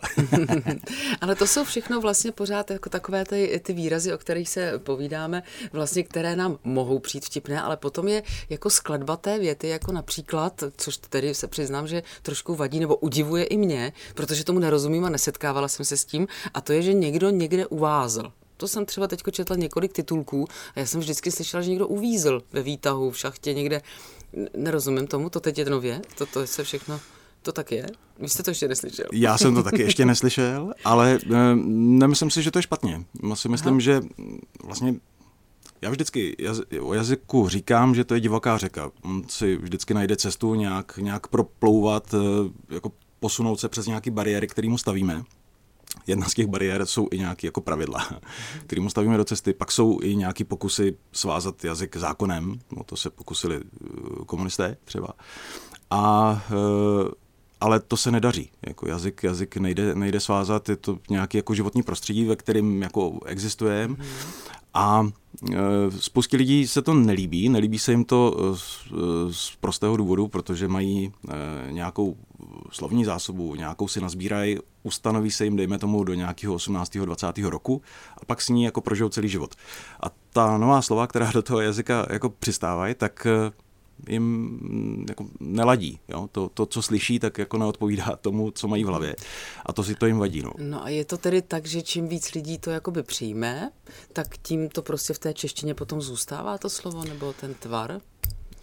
Ale 1.21 1.35
to 1.35 1.47
jsou 1.47 1.65
všechno 1.65 2.01
vlastně 2.01 2.33
pořád 2.33 2.71
jako 2.71 2.91
takové 2.91 3.25
ty, 3.25 3.61
ty 3.65 3.73
výrazy, 3.73 4.15
o 4.15 4.19
kterých 4.19 4.49
se 4.49 4.79
povídáme, 4.79 5.43
vlastně, 5.73 6.03
které 6.03 6.37
nám 6.37 6.59
mohou 6.65 6.99
přijít 6.99 7.25
vtipné, 7.25 7.63
ale 7.63 7.77
potom 7.77 8.09
je 8.09 8.23
jako 8.49 8.71
skladba 8.71 9.17
té 9.17 9.39
věty, 9.39 9.69
jako 9.69 9.93
například, 9.93 10.65
což 10.77 10.97
tedy 10.97 11.35
se 11.35 11.47
přiznám, 11.47 11.87
že 11.87 12.03
trošku 12.23 12.55
vadí 12.55 12.81
nebo 12.81 12.97
udivuje 12.97 13.45
i 13.45 13.57
mě, 13.57 13.93
protože 14.15 14.45
tomu 14.45 14.59
nerozumím 14.59 15.05
a 15.05 15.09
nesetkávala 15.09 15.69
jsem 15.69 15.85
se 15.85 15.97
s 15.97 16.05
tím, 16.05 16.29
a 16.55 16.61
to 16.61 16.73
je, 16.73 16.83
že 16.83 16.93
někdo 16.93 17.31
někde 17.31 17.67
uvázl. 17.67 18.33
To 18.57 18.69
jsem 18.69 18.87
třeba 18.87 19.07
teď 19.07 19.23
četla 19.31 19.57
několik 19.57 19.93
titulků 19.93 20.49
a 20.75 20.81
já 20.81 20.87
jsem 20.87 21.01
vždycky 21.01 21.31
slyšela, 21.31 21.63
že 21.63 21.71
někdo 21.71 21.89
uvízl 21.89 22.43
ve 22.53 22.63
výtahu, 22.63 23.11
v 23.11 23.19
šachtě, 23.19 23.55
někde. 23.55 23.83
Nerozumím 24.57 25.07
tomu, 25.07 25.31
to 25.31 25.41
teď 25.41 25.59
je 25.59 25.65
nově, 25.65 26.01
to, 26.19 26.27
to 26.27 26.47
se 26.47 26.65
všechno 26.65 27.01
to 27.47 27.53
tak 27.53 27.73
je? 27.73 27.87
Vy 28.19 28.29
jste 28.29 28.43
to 28.43 28.51
ještě 28.51 28.69
neslyšel. 28.69 29.07
Já 29.13 29.39
jsem 29.39 29.55
to 29.55 29.63
taky 29.63 29.83
ještě 29.83 30.05
neslyšel, 30.05 30.73
ale 30.85 31.19
e, 31.33 31.57
nemyslím 31.65 32.31
si, 32.31 32.43
že 32.43 32.51
to 32.51 32.59
je 32.59 32.63
špatně. 32.63 33.05
Já 33.29 33.37
si 33.37 33.49
myslím, 33.49 33.73
Aha. 33.73 33.81
že 33.81 34.01
vlastně 34.65 34.95
já 35.83 35.91
vždycky 35.91 36.37
jaz, 36.39 36.61
o 36.81 36.95
jazyku 36.95 37.49
říkám, 37.49 37.95
že 37.95 38.05
to 38.05 38.15
je 38.15 38.21
divoká 38.21 38.59
řeka. 38.59 38.91
On 39.03 39.23
si 39.29 39.57
vždycky 39.57 39.95
najde 39.95 40.17
cestu 40.17 40.55
nějak, 40.55 40.99
nějak 40.99 41.27
proplouvat, 41.27 42.15
e, 42.15 42.19
jako 42.75 42.93
posunout 43.21 43.61
se 43.61 43.69
přes 43.69 43.87
nějaké 43.87 44.11
bariéry, 44.11 44.47
které 44.47 44.69
mu 44.69 44.79
stavíme. 44.79 45.23
Jedna 46.07 46.27
z 46.27 46.35
těch 46.35 46.47
bariér 46.47 46.87
jsou 46.87 47.09
i 47.11 47.19
nějaké 47.19 47.47
jako 47.47 47.61
pravidla, 47.61 48.09
které 48.67 48.83
mu 48.83 48.91
stavíme 48.91 49.17
do 49.17 49.25
cesty. 49.25 49.53
Pak 49.53 49.73
jsou 49.73 49.99
i 50.03 50.17
nějaké 50.17 50.45
pokusy 50.45 50.97
svázat 51.13 51.65
jazyk 51.65 51.97
zákonem, 51.97 52.59
no 52.77 52.85
to 52.85 52.97
se 52.97 53.11
pokusili 53.11 53.57
e, 53.57 53.61
komunisté 54.27 54.77
třeba. 54.85 55.09
A 55.91 56.43
e, 56.51 57.26
ale 57.61 57.81
to 57.81 57.97
se 57.97 58.11
nedaří. 58.11 58.51
Jako 58.67 58.89
jazyk, 58.89 59.23
jazyk 59.23 59.57
nejde, 59.57 59.95
nejde 59.95 60.21
svázat, 60.21 60.69
je 60.69 60.77
to 60.77 60.99
nějaký 61.11 61.37
jako 61.37 61.55
životní 61.55 61.83
prostředí, 61.83 62.25
ve 62.25 62.37
kterém 62.37 62.83
jako 62.83 63.21
existuje. 63.27 63.89
Mm. 63.89 63.97
A 64.75 65.09
e, 65.53 65.57
spoustě 65.99 66.37
lidí 66.37 66.67
se 66.67 66.83
to 66.83 66.95
nelíbí, 66.95 67.49
nelíbí 67.49 67.79
se 67.79 67.91
jim 67.91 68.05
to 68.05 68.37
e, 68.39 68.57
z, 68.57 68.87
e, 68.87 69.33
z 69.33 69.57
prostého 69.61 69.97
důvodu, 69.97 70.29
protože 70.29 70.69
mají 70.69 71.13
nějakou 71.71 72.17
slovní 72.71 73.05
zásobu, 73.05 73.55
nějakou 73.55 73.89
si 73.89 74.01
nazbírají, 74.01 74.59
ustanoví 74.83 75.31
se 75.31 75.45
jim, 75.45 75.57
dejme 75.57 75.79
tomu, 75.79 76.05
do 76.05 76.15
nějakého 76.15 76.55
18. 76.55 76.97
20. 76.97 77.39
roku 77.39 77.83
a 78.23 78.25
pak 78.25 78.41
s 78.43 78.49
ní 78.49 78.65
jako 78.65 78.81
prožijou 78.81 79.09
celý 79.09 79.29
život. 79.29 79.55
A 80.03 80.07
ta 80.33 80.59
nová 80.59 80.83
slova, 80.83 81.07
která 81.07 81.33
do 81.33 81.43
toho 81.43 81.61
jazyka 81.61 82.07
jako 82.11 82.31
přistávají, 82.31 82.95
tak 82.95 83.27
jim 84.09 84.23
mm, 84.23 85.07
jako 85.09 85.27
neladí. 85.41 86.01
Jo? 86.09 86.29
To, 86.33 86.49
to, 86.55 86.67
co 86.67 86.83
slyší, 86.83 87.19
tak 87.19 87.39
jako 87.39 87.59
neodpovídá 87.59 88.17
tomu, 88.21 88.51
co 88.51 88.69
mají 88.69 88.85
v 88.85 88.87
hlavě. 88.87 89.17
A 89.67 89.73
to 89.73 89.85
si 89.85 89.95
to 89.95 90.07
jim 90.07 90.19
vadí. 90.19 90.43
No. 90.43 90.53
no 90.59 90.85
a 90.85 90.89
je 90.89 91.05
to 91.05 91.19
tedy 91.19 91.43
tak, 91.43 91.67
že 91.67 91.83
čím 91.83 92.09
víc 92.09 92.35
lidí 92.35 92.59
to 92.59 92.71
jakoby 92.71 93.03
přijme, 93.03 93.71
tak 94.13 94.39
tím 94.43 94.69
to 94.69 94.83
prostě 94.83 95.13
v 95.15 95.19
té 95.19 95.35
češtině 95.35 95.75
potom 95.75 96.03
zůstává 96.03 96.59
to 96.59 96.71
slovo 96.71 97.05
nebo 97.05 97.33
ten 97.33 97.55
tvar? 97.55 98.01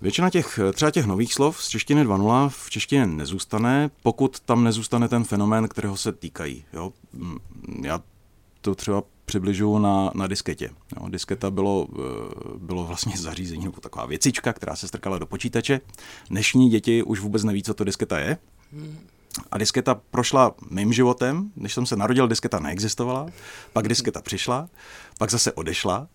Většina 0.01 0.29
těch, 0.29 0.59
třeba 0.73 0.91
těch 0.91 1.05
nových 1.05 1.33
slov 1.33 1.63
z 1.63 1.67
češtiny 1.67 2.05
2.0 2.05 2.49
v 2.49 2.69
češtině 2.69 3.05
nezůstane, 3.05 3.89
pokud 4.03 4.39
tam 4.39 4.63
nezůstane 4.63 5.07
ten 5.07 5.23
fenomén, 5.23 5.67
kterého 5.67 5.97
se 5.97 6.11
týkají. 6.11 6.65
Jo? 6.73 6.93
Mm, 7.13 7.37
já 7.83 8.01
to 8.63 8.75
třeba 8.75 9.03
přibližuju 9.25 9.77
na, 9.79 10.11
na 10.15 10.27
disketě. 10.27 10.69
Jo, 10.99 11.09
disketa 11.09 11.51
bylo, 11.51 11.87
eh, 11.91 11.99
bylo 12.57 12.83
vlastně 12.83 13.17
zařízení 13.17 13.65
nebo 13.65 13.81
taková 13.81 14.05
věcička, 14.05 14.53
která 14.53 14.75
se 14.75 14.87
strkala 14.87 15.17
do 15.17 15.25
počítače. 15.25 15.81
Dnešní 16.29 16.69
děti 16.69 17.03
už 17.03 17.19
vůbec 17.19 17.43
neví, 17.43 17.63
co 17.63 17.73
to 17.73 17.83
disketa 17.83 18.19
je. 18.19 18.37
A 19.51 19.57
disketa 19.57 19.95
prošla 20.11 20.55
mým 20.69 20.93
životem, 20.93 21.51
než 21.55 21.73
jsem 21.73 21.85
se 21.85 21.95
narodil, 21.95 22.27
disketa 22.27 22.59
neexistovala, 22.59 23.27
pak 23.73 23.87
disketa 23.87 24.21
přišla, 24.21 24.69
pak 25.17 25.31
zase 25.31 25.51
odešla 25.51 26.07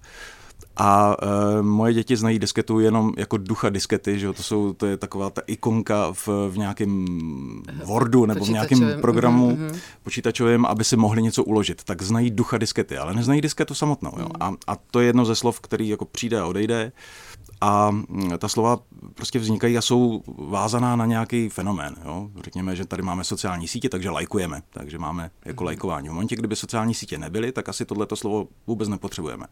a 0.79 1.17
e, 1.59 1.63
moje 1.63 1.95
děti 1.95 2.17
znají 2.17 2.39
disketu 2.39 2.81
jenom 2.81 3.13
jako 3.17 3.37
ducha 3.37 3.69
diskety, 3.69 4.19
že 4.19 4.33
to, 4.33 4.43
jsou, 4.43 4.73
to 4.73 4.87
je 4.87 4.97
taková 4.97 5.31
ta 5.31 5.43
ikonka 5.47 6.13
v, 6.13 6.29
v 6.51 6.59
nějakém 6.59 7.07
Wordu 7.85 8.27
nebo 8.27 8.45
v 8.45 8.49
nějakém 8.49 9.01
programu 9.01 9.51
mm-hmm. 9.51 9.79
počítačovém, 10.03 10.67
aby 10.67 10.85
si 10.85 10.97
mohli 10.97 11.23
něco 11.23 11.45
uložit. 11.45 11.85
Tak 11.85 12.03
znají 12.03 12.31
ducha 12.31 12.59
diskety, 12.59 12.99
ale 12.99 13.15
neznají 13.15 13.41
disketu 13.41 13.75
samotnou. 13.75 14.13
Jo? 14.19 14.25
Mm. 14.25 14.43
A, 14.43 14.55
a 14.67 14.77
to 14.91 15.01
je 15.01 15.07
jedno 15.07 15.25
ze 15.25 15.37
slov, 15.37 15.61
který 15.61 15.89
jako 15.89 16.05
přijde 16.05 16.41
a 16.41 16.47
odejde 16.47 16.93
a 17.61 17.91
ta 18.38 18.49
slova 18.49 18.79
prostě 19.15 19.38
vznikají 19.38 19.79
a 19.79 19.83
jsou 19.83 20.23
vázaná 20.38 20.97
na 20.97 21.07
nějaký 21.07 21.49
fenomén. 21.49 21.97
Jo? 22.05 22.31
Řekněme, 22.45 22.77
že 22.77 22.87
tady 22.87 23.03
máme 23.03 23.25
sociální 23.25 23.69
sítě, 23.69 23.88
takže 23.88 24.11
lajkujeme, 24.11 24.62
takže 24.71 24.99
máme 24.99 25.31
jako 25.45 25.62
mhm. 25.62 25.67
lajkování. 25.67 26.09
V 26.09 26.12
momentě, 26.12 26.37
kdyby 26.37 26.57
sociální 26.57 26.95
sítě 26.95 27.19
nebyly, 27.19 27.53
tak 27.53 27.69
asi 27.69 27.85
tohleto 27.85 28.17
slovo 28.17 28.49
vůbec 28.67 28.88
nepotřebujeme. 28.88 29.47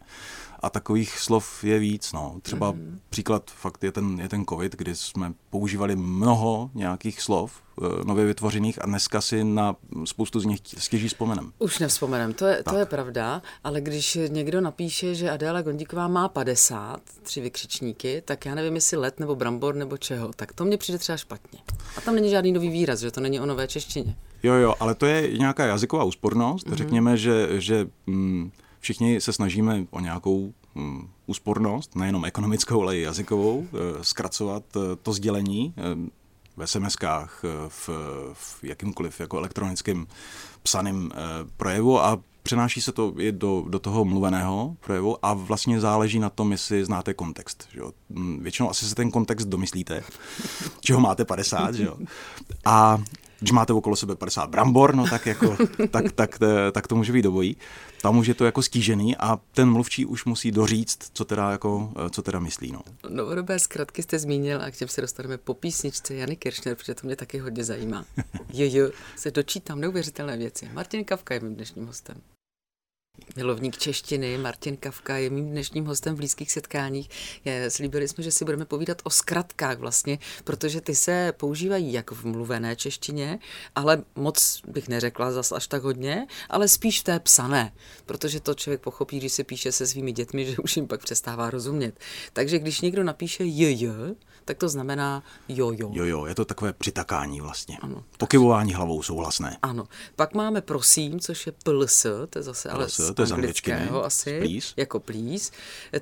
A 0.59 0.69
takových 0.69 1.19
slov 1.19 1.63
je 1.63 1.79
víc. 1.79 2.13
No. 2.13 2.35
Třeba 2.41 2.71
mm. 2.71 2.99
příklad 3.09 3.51
fakt 3.51 3.83
je 3.83 3.91
ten, 3.91 4.19
je 4.19 4.29
ten 4.29 4.45
covid, 4.45 4.75
kdy 4.75 4.95
jsme 4.95 5.33
používali 5.49 5.95
mnoho 5.95 6.69
nějakých 6.73 7.21
slov, 7.21 7.61
nově 8.05 8.25
vytvořených 8.25 8.83
a 8.83 8.85
dneska 8.85 9.21
si 9.21 9.43
na 9.43 9.75
spoustu 10.05 10.39
z 10.39 10.45
nich 10.45 10.59
stěží 10.77 11.07
vzpomenem. 11.07 11.51
Už 11.59 11.79
nevzpomenem, 11.79 12.33
to 12.33 12.45
je, 12.45 12.63
to 12.63 12.77
je 12.77 12.85
pravda, 12.85 13.41
ale 13.63 13.81
když 13.81 14.17
někdo 14.27 14.61
napíše, 14.61 15.15
že 15.15 15.31
Adéla 15.31 15.61
Gondíková 15.61 16.07
má 16.07 16.29
50, 16.29 17.01
tři 17.23 17.41
vykřičníky, 17.41 18.21
tak 18.25 18.45
já 18.45 18.55
nevím, 18.55 18.75
jestli 18.75 18.97
let 18.97 19.19
nebo 19.19 19.35
brambor 19.35 19.75
nebo 19.75 19.97
čeho, 19.97 20.31
tak 20.35 20.53
to 20.53 20.65
mně 20.65 20.77
přijde 20.77 20.97
třeba 20.97 21.17
špatně. 21.17 21.59
A 21.97 22.01
tam 22.01 22.15
není 22.15 22.29
žádný 22.29 22.51
nový 22.51 22.69
výraz, 22.69 22.99
že 22.99 23.11
to 23.11 23.21
není 23.21 23.39
o 23.39 23.45
nové 23.45 23.67
češtině. 23.67 24.15
Jo, 24.43 24.53
jo, 24.53 24.73
ale 24.79 24.95
to 24.95 25.05
je 25.05 25.37
nějaká 25.37 25.65
jazyková 25.65 26.03
úspornost. 26.03 26.67
Mm-hmm. 26.67 26.75
Řekněme, 26.75 27.17
že, 27.17 27.61
že 27.61 27.87
mm, 28.07 28.51
všichni 28.79 29.21
se 29.21 29.33
snažíme 29.33 29.85
o 29.89 29.99
nějakou 29.99 30.53
mm, 30.75 31.09
úspornost, 31.25 31.95
nejenom 31.95 32.25
ekonomickou, 32.25 32.81
ale 32.81 32.97
i 32.97 33.01
jazykovou, 33.01 33.67
eh, 33.73 34.03
zkracovat 34.03 34.63
eh, 34.75 34.79
to 35.03 35.13
sdělení 35.13 35.73
v 36.57 36.61
SMS-kách, 36.61 37.29
eh, 37.43 37.47
v, 37.67 37.89
v 38.33 38.63
jakýmkoliv 38.63 39.19
jako 39.19 39.37
elektronickým 39.37 40.07
psaným 40.63 41.11
eh, 41.13 41.17
projevu 41.57 42.01
a 42.01 42.19
přenáší 42.43 42.81
se 42.81 42.91
to 42.91 43.13
i 43.17 43.31
do, 43.31 43.65
do 43.69 43.79
toho 43.79 44.05
mluveného 44.05 44.75
projevu 44.79 45.25
a 45.25 45.33
vlastně 45.33 45.79
záleží 45.79 46.19
na 46.19 46.29
tom, 46.29 46.51
jestli 46.51 46.85
znáte 46.85 47.13
kontext. 47.13 47.67
Že 47.73 47.79
jo? 47.79 47.91
Hm, 48.09 48.39
většinou 48.41 48.69
asi 48.69 48.85
se 48.85 48.95
ten 48.95 49.11
kontext 49.11 49.47
domyslíte, 49.47 50.03
čeho 50.79 50.99
máte 50.99 51.25
50, 51.25 51.75
že 51.75 51.83
jo? 51.83 51.97
A 52.65 52.97
když 53.39 53.51
máte 53.51 53.73
okolo 53.73 53.95
sebe 53.95 54.15
50 54.15 54.49
brambor, 54.49 54.95
no 54.95 55.07
tak, 55.09 55.25
jako, 55.25 55.57
tak, 55.91 56.11
tak, 56.11 56.39
tak 56.71 56.87
to 56.87 56.95
může 56.95 57.13
být 57.13 57.21
dobojí. 57.21 57.57
Tam 58.01 58.17
už 58.17 58.27
je 58.27 58.33
to 58.33 58.45
jako 58.45 58.61
stížený 58.61 59.17
a 59.17 59.39
ten 59.51 59.71
mluvčí 59.71 60.05
už 60.05 60.25
musí 60.25 60.51
doříct, 60.51 61.09
co 61.13 61.25
teda, 61.25 61.51
jako, 61.51 61.91
co 62.09 62.21
teda 62.21 62.39
myslí. 62.39 62.71
No. 62.71 62.81
Novodobé 63.09 63.59
zkratky 63.59 64.03
jste 64.03 64.19
zmínil 64.19 64.61
a 64.61 64.71
k 64.71 64.75
těm 64.75 64.87
se 64.87 65.01
dostaneme 65.01 65.37
po 65.37 65.53
písničce 65.53 66.15
Jany 66.15 66.35
Kiršner, 66.35 66.75
protože 66.75 66.95
to 66.95 67.07
mě 67.07 67.15
taky 67.15 67.39
hodně 67.39 67.63
zajímá. 67.63 68.05
Jo, 68.53 68.69
jo, 68.71 68.91
se 69.15 69.31
dočítám 69.31 69.79
neuvěřitelné 69.79 70.37
věci. 70.37 70.69
Martin 70.73 71.03
Kavka 71.03 71.33
je 71.33 71.39
mým 71.39 71.55
dnešním 71.55 71.85
hostem. 71.85 72.21
Milovník 73.35 73.77
češtiny 73.77 74.37
Martin 74.37 74.77
Kavka 74.77 75.17
je 75.17 75.29
mým 75.29 75.49
dnešním 75.49 75.85
hostem 75.85 76.13
v 76.13 76.17
blízkých 76.17 76.51
setkáních. 76.51 77.09
Je, 77.45 77.69
slíbili 77.71 78.07
jsme, 78.07 78.23
že 78.23 78.31
si 78.31 78.45
budeme 78.45 78.65
povídat 78.65 79.01
o 79.03 79.09
zkratkách 79.09 79.77
vlastně, 79.79 80.19
protože 80.43 80.81
ty 80.81 80.95
se 80.95 81.33
používají 81.37 81.93
jak 81.93 82.11
v 82.11 82.25
mluvené 82.25 82.75
češtině, 82.75 83.39
ale 83.75 84.03
moc 84.15 84.61
bych 84.67 84.87
neřekla 84.87 85.31
zas 85.31 85.51
až 85.51 85.67
tak 85.67 85.83
hodně, 85.83 86.27
ale 86.49 86.67
spíš 86.67 86.99
v 86.99 87.03
té 87.03 87.19
psané, 87.19 87.73
protože 88.05 88.39
to 88.39 88.53
člověk 88.53 88.81
pochopí, 88.81 89.17
když 89.17 89.33
se 89.33 89.43
píše 89.43 89.71
se 89.71 89.87
svými 89.87 90.11
dětmi, 90.11 90.45
že 90.51 90.57
už 90.57 90.75
jim 90.75 90.87
pak 90.87 91.01
přestává 91.03 91.49
rozumět. 91.49 91.99
Takže 92.33 92.59
když 92.59 92.81
někdo 92.81 93.03
napíše 93.03 93.43
jj, 93.43 93.89
tak 94.45 94.57
to 94.57 94.69
znamená 94.69 95.23
jo, 95.49 95.71
jo. 95.75 95.91
Jo, 95.93 96.05
jo, 96.05 96.25
je 96.25 96.35
to 96.35 96.45
takové 96.45 96.73
přitakání 96.73 97.41
vlastně. 97.41 97.77
Ano. 97.81 98.03
Pokyvování 98.17 98.73
hlavou 98.73 99.03
souhlasné. 99.03 99.57
Ano. 99.61 99.87
Pak 100.15 100.33
máme 100.33 100.61
prosím, 100.61 101.19
což 101.19 101.45
je 101.45 101.53
pls, 101.63 102.05
to 102.29 102.39
je 102.39 102.43
zase 102.43 102.69
ale 102.69 102.87
z 103.07 103.13
to 103.13 103.21
je 103.21 103.25
z 103.25 103.31
anglického 103.31 104.05
asi. 104.05 104.39
Please. 104.39 104.73
Jako 104.77 104.99
please. 104.99 105.51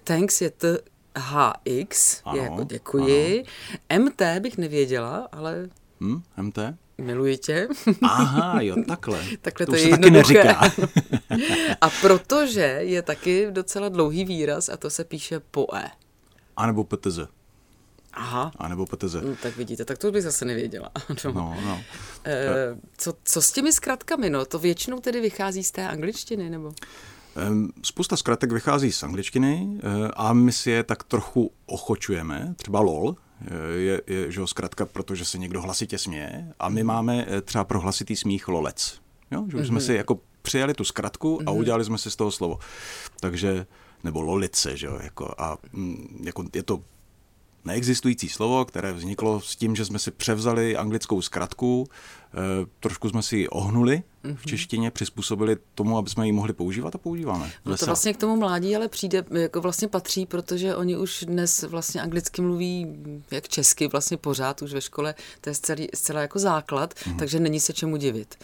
Thanks 0.03 0.41
je 0.41 0.49
t 0.49 0.77
HX, 1.17 2.21
ano, 2.25 2.37
je 2.37 2.43
jako 2.43 2.63
děkuji. 2.63 3.45
Ano. 3.89 4.05
MT 4.05 4.21
bych 4.39 4.57
nevěděla, 4.57 5.27
ale... 5.31 5.69
Hmm, 6.01 6.21
MT? 6.41 6.57
Miluji 6.97 7.37
tě. 7.37 7.67
Aha, 8.01 8.61
jo, 8.61 8.75
takhle. 8.87 9.23
takhle 9.41 9.65
to, 9.65 9.71
to 9.71 9.77
je 9.77 9.83
se 9.83 9.89
taky 9.89 10.11
neříká. 10.11 10.61
a 11.81 11.89
protože 12.01 12.77
je 12.79 13.01
taky 13.01 13.47
docela 13.51 13.89
dlouhý 13.89 14.25
výraz 14.25 14.69
a 14.69 14.77
to 14.77 14.89
se 14.89 15.03
píše 15.03 15.39
po 15.39 15.67
E. 15.75 15.91
A 16.57 16.65
nebo 16.65 16.83
PTZ. 16.83 17.19
Aha. 18.15 18.51
A 18.57 18.67
nebo 18.67 18.85
PTZ. 18.85 19.13
No, 19.13 19.35
tak 19.41 19.57
vidíte, 19.57 19.85
tak 19.85 19.97
to 19.97 20.11
bych 20.11 20.23
zase 20.23 20.45
nevěděla. 20.45 20.91
no. 21.25 21.31
No, 21.33 21.57
no. 21.65 21.81
E, 22.25 22.77
co, 22.97 23.13
co 23.23 23.41
s 23.41 23.51
těmi 23.51 23.73
zkratkami? 23.73 24.29
No, 24.29 24.45
to 24.45 24.59
většinou 24.59 24.99
tedy 24.99 25.21
vychází 25.21 25.63
z 25.63 25.71
té 25.71 25.87
angličtiny, 25.87 26.49
nebo? 26.49 26.73
Spousta 27.83 28.17
zkratek 28.17 28.51
vychází 28.51 28.91
z 28.91 29.03
angličtiny 29.03 29.67
eh, 29.77 30.11
a 30.15 30.33
my 30.33 30.51
si 30.51 30.71
je 30.71 30.83
tak 30.83 31.03
trochu 31.03 31.51
ochočujeme. 31.65 32.53
Třeba 32.57 32.79
LOL 32.79 33.15
eh, 33.41 33.77
je, 33.77 34.01
je 34.07 34.31
že 34.31 34.41
zkratka, 34.45 34.85
protože 34.85 35.25
se 35.25 35.37
někdo 35.37 35.61
hlasitě 35.61 35.97
směje 35.97 36.53
a 36.59 36.69
my 36.69 36.83
máme 36.83 37.27
třeba 37.43 37.63
pro 37.63 37.79
hlasitý 37.79 38.15
smích 38.15 38.47
lolec. 38.47 38.99
Jo? 39.31 39.45
Že 39.47 39.57
už 39.57 39.63
mm-hmm. 39.63 39.67
jsme 39.67 39.75
mhm. 39.75 39.85
si 39.85 39.93
jako 39.93 40.19
přijali 40.41 40.73
tu 40.73 40.83
zkratku 40.83 41.39
a 41.39 41.43
mm-hmm. 41.43 41.57
udělali 41.57 41.85
jsme 41.85 41.97
si 41.97 42.11
z 42.11 42.15
toho 42.15 42.31
slovo. 42.31 42.59
Takže 43.19 43.65
nebo 44.03 44.21
lolice, 44.21 44.77
že 44.77 44.87
jo, 44.87 44.99
jako, 45.03 45.35
a 45.37 45.57
mm, 45.73 46.21
jako 46.25 46.45
je 46.55 46.63
to 46.63 46.81
neexistující 47.65 48.29
slovo, 48.29 48.65
které 48.65 48.93
vzniklo 48.93 49.41
s 49.41 49.55
tím, 49.55 49.75
že 49.75 49.85
jsme 49.85 49.99
si 49.99 50.11
převzali 50.11 50.77
anglickou 50.77 51.21
zkratku, 51.21 51.87
e, 52.33 52.37
trošku 52.79 53.09
jsme 53.09 53.23
si 53.23 53.37
ji 53.37 53.47
ohnuli 53.47 54.03
v 54.23 54.27
mhm. 54.27 54.37
češtině, 54.45 54.91
přizpůsobili 54.91 55.57
tomu, 55.75 55.97
aby 55.97 56.09
jsme 56.09 56.25
ji 56.25 56.31
mohli 56.31 56.53
používat 56.53 56.95
a 56.95 56.97
používáme. 56.97 57.51
No 57.65 57.77
to 57.77 57.85
vlastně 57.85 58.13
k 58.13 58.17
tomu 58.17 58.35
mládí 58.35 58.75
ale 58.75 58.87
přijde, 58.87 59.25
jako 59.31 59.61
vlastně 59.61 59.87
patří, 59.87 60.25
protože 60.25 60.75
oni 60.75 60.97
už 60.97 61.23
dnes 61.27 61.63
vlastně 61.63 62.01
anglicky 62.01 62.41
mluví 62.41 62.87
jak 63.31 63.47
česky 63.47 63.87
vlastně 63.87 64.17
pořád 64.17 64.61
už 64.61 64.73
ve 64.73 64.81
škole, 64.81 65.15
to 65.41 65.49
je 65.49 65.53
zcela, 65.53 65.81
zcela 65.93 66.21
jako 66.21 66.39
základ, 66.39 66.93
mm-hmm. 66.93 67.15
takže 67.15 67.39
není 67.39 67.59
se 67.59 67.73
čemu 67.73 67.97
divit. 67.97 68.35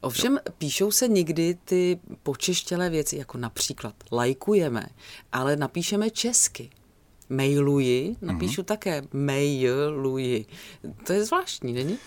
Ovšem 0.00 0.32
jo. 0.32 0.52
píšou 0.58 0.90
se 0.90 1.08
někdy 1.08 1.58
ty 1.64 1.98
počeštělé 2.22 2.90
věci, 2.90 3.16
jako 3.16 3.38
například 3.38 3.94
lajkujeme, 4.12 4.86
ale 5.32 5.56
napíšeme 5.56 6.10
česky 6.10 6.70
mailuji, 7.30 8.16
napíšu 8.22 8.62
mm-hmm. 8.62 8.64
také 8.64 9.02
mailuji. 9.12 10.46
To 11.06 11.12
je 11.12 11.24
zvláštní, 11.24 11.72
není? 11.72 11.98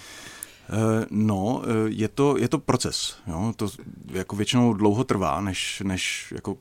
Eh, 0.69 1.05
no, 1.09 1.61
eh, 1.65 1.69
je 1.87 2.07
to, 2.07 2.37
je 2.37 2.47
to 2.47 2.59
proces. 2.59 3.17
Jo? 3.27 3.53
To 3.55 3.69
jako 4.11 4.35
většinou 4.35 4.73
dlouho 4.73 5.03
trvá, 5.03 5.41
než, 5.41 5.81
než 5.85 6.33
jako 6.35 6.57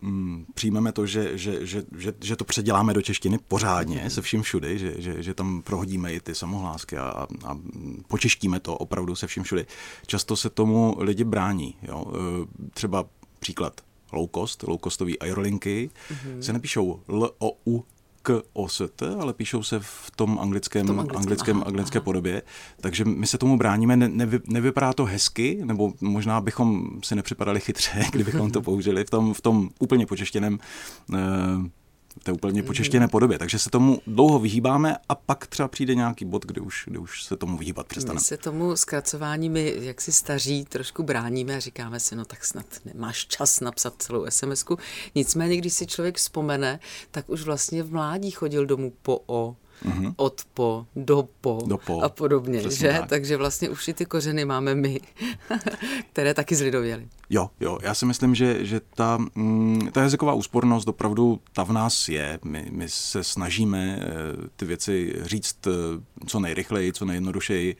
mm, 0.00 0.46
přijmeme 0.54 0.92
to, 0.92 1.06
že, 1.06 1.38
že, 1.38 1.66
že, 1.66 1.82
že, 1.98 2.12
že 2.20 2.36
to 2.36 2.44
předěláme 2.44 2.94
do 2.94 3.02
češtiny 3.02 3.38
pořádně, 3.48 4.10
se 4.10 4.22
vším 4.22 4.42
všudy, 4.42 4.78
že, 4.78 4.94
že, 4.98 5.22
že 5.22 5.34
tam 5.34 5.62
prohodíme 5.62 6.12
i 6.12 6.20
ty 6.20 6.34
samohlásky 6.34 6.96
a, 6.96 7.26
a 7.44 7.58
počeštíme 8.08 8.60
to 8.60 8.76
opravdu 8.76 9.16
se 9.16 9.26
vším 9.26 9.42
všudy. 9.42 9.66
Často 10.06 10.36
se 10.36 10.50
tomu 10.50 10.96
lidi 10.98 11.24
brání. 11.24 11.76
Jo? 11.82 12.04
Eh, 12.14 12.68
třeba 12.74 13.04
příklad 13.38 13.80
low 14.12 14.28
cost, 14.34 14.62
low 14.62 14.78
costový 14.84 15.18
aerolinky, 15.18 15.90
mm-hmm. 15.90 16.38
se 16.40 16.52
nepíšou 16.52 17.00
L, 17.08 17.30
O, 17.38 17.52
U, 17.66 17.84
k 18.22 18.42
OST, 18.52 19.02
ale 19.20 19.32
píšou 19.32 19.62
se 19.62 19.80
v 19.80 20.10
tom 20.16 20.38
anglickém, 20.38 20.84
v 20.84 20.86
tom 20.86 21.00
anglickém, 21.00 21.20
anglickém 21.22 21.56
aha, 21.56 21.66
anglické 21.66 21.98
aha. 21.98 22.04
podobě. 22.04 22.42
Takže 22.80 23.04
my 23.04 23.26
se 23.26 23.38
tomu 23.38 23.58
bráníme, 23.58 23.96
ne, 23.96 24.08
nevy, 24.08 24.40
nevypadá 24.46 24.92
to 24.92 25.04
hezky, 25.04 25.60
nebo 25.64 25.92
možná 26.00 26.40
bychom 26.40 26.90
si 27.04 27.14
nepřipadali 27.14 27.60
chytře, 27.60 28.04
kdybychom 28.12 28.50
to 28.50 28.62
použili 28.62 29.04
v 29.04 29.10
tom, 29.10 29.34
v 29.34 29.40
tom 29.40 29.68
úplně 29.78 30.06
počeštěném 30.06 30.58
v 31.08 31.79
té 32.22 32.32
úplně 32.32 32.62
počeštěné 32.62 33.06
mhm. 33.06 33.10
podobě. 33.10 33.38
Takže 33.38 33.58
se 33.58 33.70
tomu 33.70 34.00
dlouho 34.06 34.38
vyhýbáme 34.38 34.96
a 35.08 35.14
pak 35.14 35.46
třeba 35.46 35.68
přijde 35.68 35.94
nějaký 35.94 36.24
bod, 36.24 36.46
kdy 36.46 36.60
už, 36.60 36.84
kdy 36.86 36.98
už 36.98 37.24
se 37.24 37.36
tomu 37.36 37.58
vyhýbat 37.58 37.86
přestaneme. 37.86 38.20
My 38.20 38.24
se 38.24 38.36
tomu 38.36 38.76
zkracování, 38.76 39.48
my 39.48 39.74
jak 39.80 40.00
si 40.00 40.12
staří, 40.12 40.64
trošku 40.64 41.02
bráníme 41.02 41.56
a 41.56 41.60
říkáme 41.60 42.00
si, 42.00 42.16
no 42.16 42.24
tak 42.24 42.44
snad 42.44 42.66
nemáš 42.84 43.26
čas 43.26 43.60
napsat 43.60 43.94
celou 43.98 44.26
sms 44.28 44.64
-ku. 44.64 44.78
Nicméně, 45.14 45.56
když 45.56 45.72
si 45.72 45.86
člověk 45.86 46.16
vzpomene, 46.16 46.80
tak 47.10 47.28
už 47.28 47.42
vlastně 47.42 47.82
v 47.82 47.92
mládí 47.92 48.30
chodil 48.30 48.66
domů 48.66 48.92
po 49.02 49.20
O 49.26 49.56
mm-hmm. 49.84 50.14
od 50.16 50.42
po, 50.54 50.86
do 50.96 51.28
po, 51.40 51.62
do 51.66 51.78
po. 51.78 52.02
a 52.02 52.08
podobně, 52.08 52.58
Přesně 52.58 52.92
že? 52.92 52.98
Tak. 52.98 53.08
Takže 53.08 53.36
vlastně 53.36 53.68
už 53.68 53.88
i 53.88 53.94
ty 53.94 54.06
kořeny 54.06 54.44
máme 54.44 54.74
my, 54.74 55.00
které 56.12 56.34
taky 56.34 56.56
zlidověly. 56.56 57.08
Jo, 57.30 57.50
jo, 57.60 57.78
já 57.82 57.94
si 57.94 58.06
myslím, 58.06 58.34
že, 58.34 58.64
že 58.64 58.80
ta, 58.94 59.18
mm, 59.34 59.88
ta 59.92 60.02
jazyková 60.02 60.32
úspornost 60.32 60.88
opravdu 60.88 61.40
ta 61.52 61.62
v 61.62 61.72
nás 61.72 62.08
je. 62.08 62.38
My, 62.44 62.66
my 62.70 62.88
se 62.88 63.24
snažíme 63.24 63.98
eh, 64.00 64.06
ty 64.56 64.64
věci 64.64 65.14
říct 65.22 65.66
eh, 65.66 65.70
co 66.26 66.40
nejrychleji, 66.40 66.92
co 66.92 67.04
nejjednodušeji. 67.04 67.76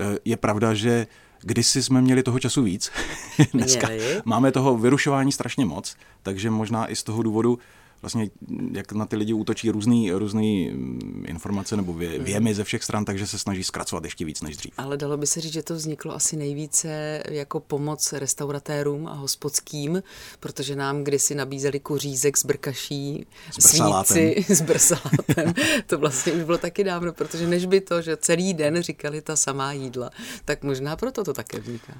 Eh, 0.00 0.18
je 0.24 0.36
pravda, 0.36 0.74
že 0.74 1.06
Kdysi 1.44 1.82
jsme 1.82 2.00
měli 2.00 2.22
toho 2.22 2.38
času 2.38 2.62
víc, 2.62 2.90
dneska 3.54 3.88
měli. 3.88 4.22
máme 4.24 4.52
toho 4.52 4.78
vyrušování 4.78 5.32
strašně 5.32 5.64
moc, 5.64 5.96
takže 6.22 6.50
možná 6.50 6.90
i 6.90 6.96
z 6.96 7.02
toho 7.02 7.22
důvodu 7.22 7.58
vlastně 8.02 8.30
jak 8.72 8.92
na 8.92 9.06
ty 9.06 9.16
lidi 9.16 9.32
útočí 9.32 9.70
různý, 9.70 10.12
různý 10.12 10.70
mm, 10.70 11.24
informace 11.28 11.76
nebo 11.76 11.92
vě, 11.92 12.08
hmm. 12.08 12.24
věmy 12.24 12.54
ze 12.54 12.64
všech 12.64 12.84
stran, 12.84 13.04
takže 13.04 13.26
se 13.26 13.38
snaží 13.38 13.64
zkracovat 13.64 14.04
ještě 14.04 14.24
víc 14.24 14.42
než 14.42 14.56
dřív. 14.56 14.72
Ale 14.78 14.96
dalo 14.96 15.16
by 15.16 15.26
se 15.26 15.40
říct, 15.40 15.52
že 15.52 15.62
to 15.62 15.74
vzniklo 15.74 16.14
asi 16.14 16.36
nejvíce 16.36 17.22
jako 17.28 17.60
pomoc 17.60 18.12
restauratérům 18.12 19.06
a 19.06 19.12
hospodským, 19.12 20.02
protože 20.40 20.76
nám 20.76 21.04
kdysi 21.04 21.34
nabízeli 21.34 21.80
kuřízek 21.80 22.38
z 22.38 22.44
brkaší, 22.44 23.26
s 23.58 23.68
svíci 23.68 24.44
s 24.54 24.60
brsalátem. 24.60 25.54
to 25.86 25.98
vlastně 25.98 26.32
už 26.32 26.42
bylo 26.42 26.58
taky 26.58 26.84
dávno, 26.84 27.12
protože 27.12 27.46
než 27.46 27.66
by 27.66 27.80
to, 27.80 28.02
že 28.02 28.16
celý 28.16 28.54
den 28.54 28.82
říkali 28.82 29.22
ta 29.22 29.36
samá 29.36 29.72
jídla, 29.72 30.10
tak 30.44 30.62
možná 30.62 30.96
proto 30.96 31.24
to 31.24 31.32
také 31.32 31.60
vzniká. 31.60 31.92
Uh, 31.92 31.98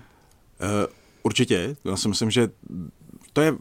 určitě. 1.23 1.77
Já 1.85 1.97
si 1.97 2.09
myslím, 2.09 2.31
že 2.31 2.49
to 3.33 3.41
je 3.41 3.53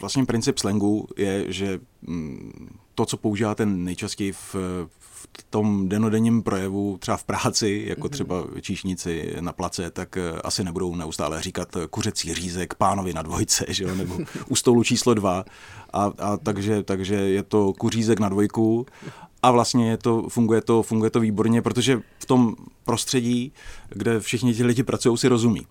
vlastně 0.00 0.24
princip 0.24 0.58
slangu 0.58 1.08
je, 1.16 1.52
že 1.52 1.80
mm, 2.02 2.68
to, 2.94 3.06
co 3.06 3.16
používáte 3.16 3.66
nejčastěji 3.66 4.32
v, 4.32 4.54
v 4.98 5.28
tom 5.50 5.88
denodenním 5.88 6.42
projevu, 6.42 6.98
třeba 7.00 7.16
v 7.16 7.24
práci, 7.24 7.84
jako 7.88 8.00
mhm. 8.00 8.10
třeba 8.10 8.44
číšníci 8.60 9.36
na 9.40 9.52
place, 9.52 9.90
tak 9.90 10.16
eh, 10.16 10.32
asi 10.44 10.64
nebudou 10.64 10.96
neustále 10.96 11.42
říkat 11.42 11.76
kuřecí 11.90 12.34
řízek 12.34 12.74
pánovi 12.74 13.12
na 13.12 13.22
dvojce, 13.22 13.66
že 13.68 13.84
jo? 13.84 13.94
nebo 13.94 14.18
u 14.48 14.56
stolu 14.56 14.84
číslo 14.84 15.14
dva. 15.14 15.44
A, 15.92 16.12
a 16.18 16.36
takže, 16.36 16.82
takže 16.82 17.14
je 17.14 17.42
to 17.42 17.72
kuřízek 17.72 18.20
na 18.20 18.28
dvojku 18.28 18.86
a 19.42 19.50
vlastně 19.50 19.90
je 19.90 19.96
to, 19.96 20.28
funguje, 20.28 20.60
to, 20.60 20.82
funguje 20.82 21.10
to 21.10 21.20
výborně, 21.20 21.62
protože 21.62 22.00
v 22.18 22.26
tom 22.26 22.54
prostředí, 22.84 23.52
kde 23.88 24.20
všichni 24.20 24.54
ti 24.54 24.64
lidi 24.64 24.82
pracují, 24.82 25.18
si 25.18 25.28
rozumí. 25.28 25.66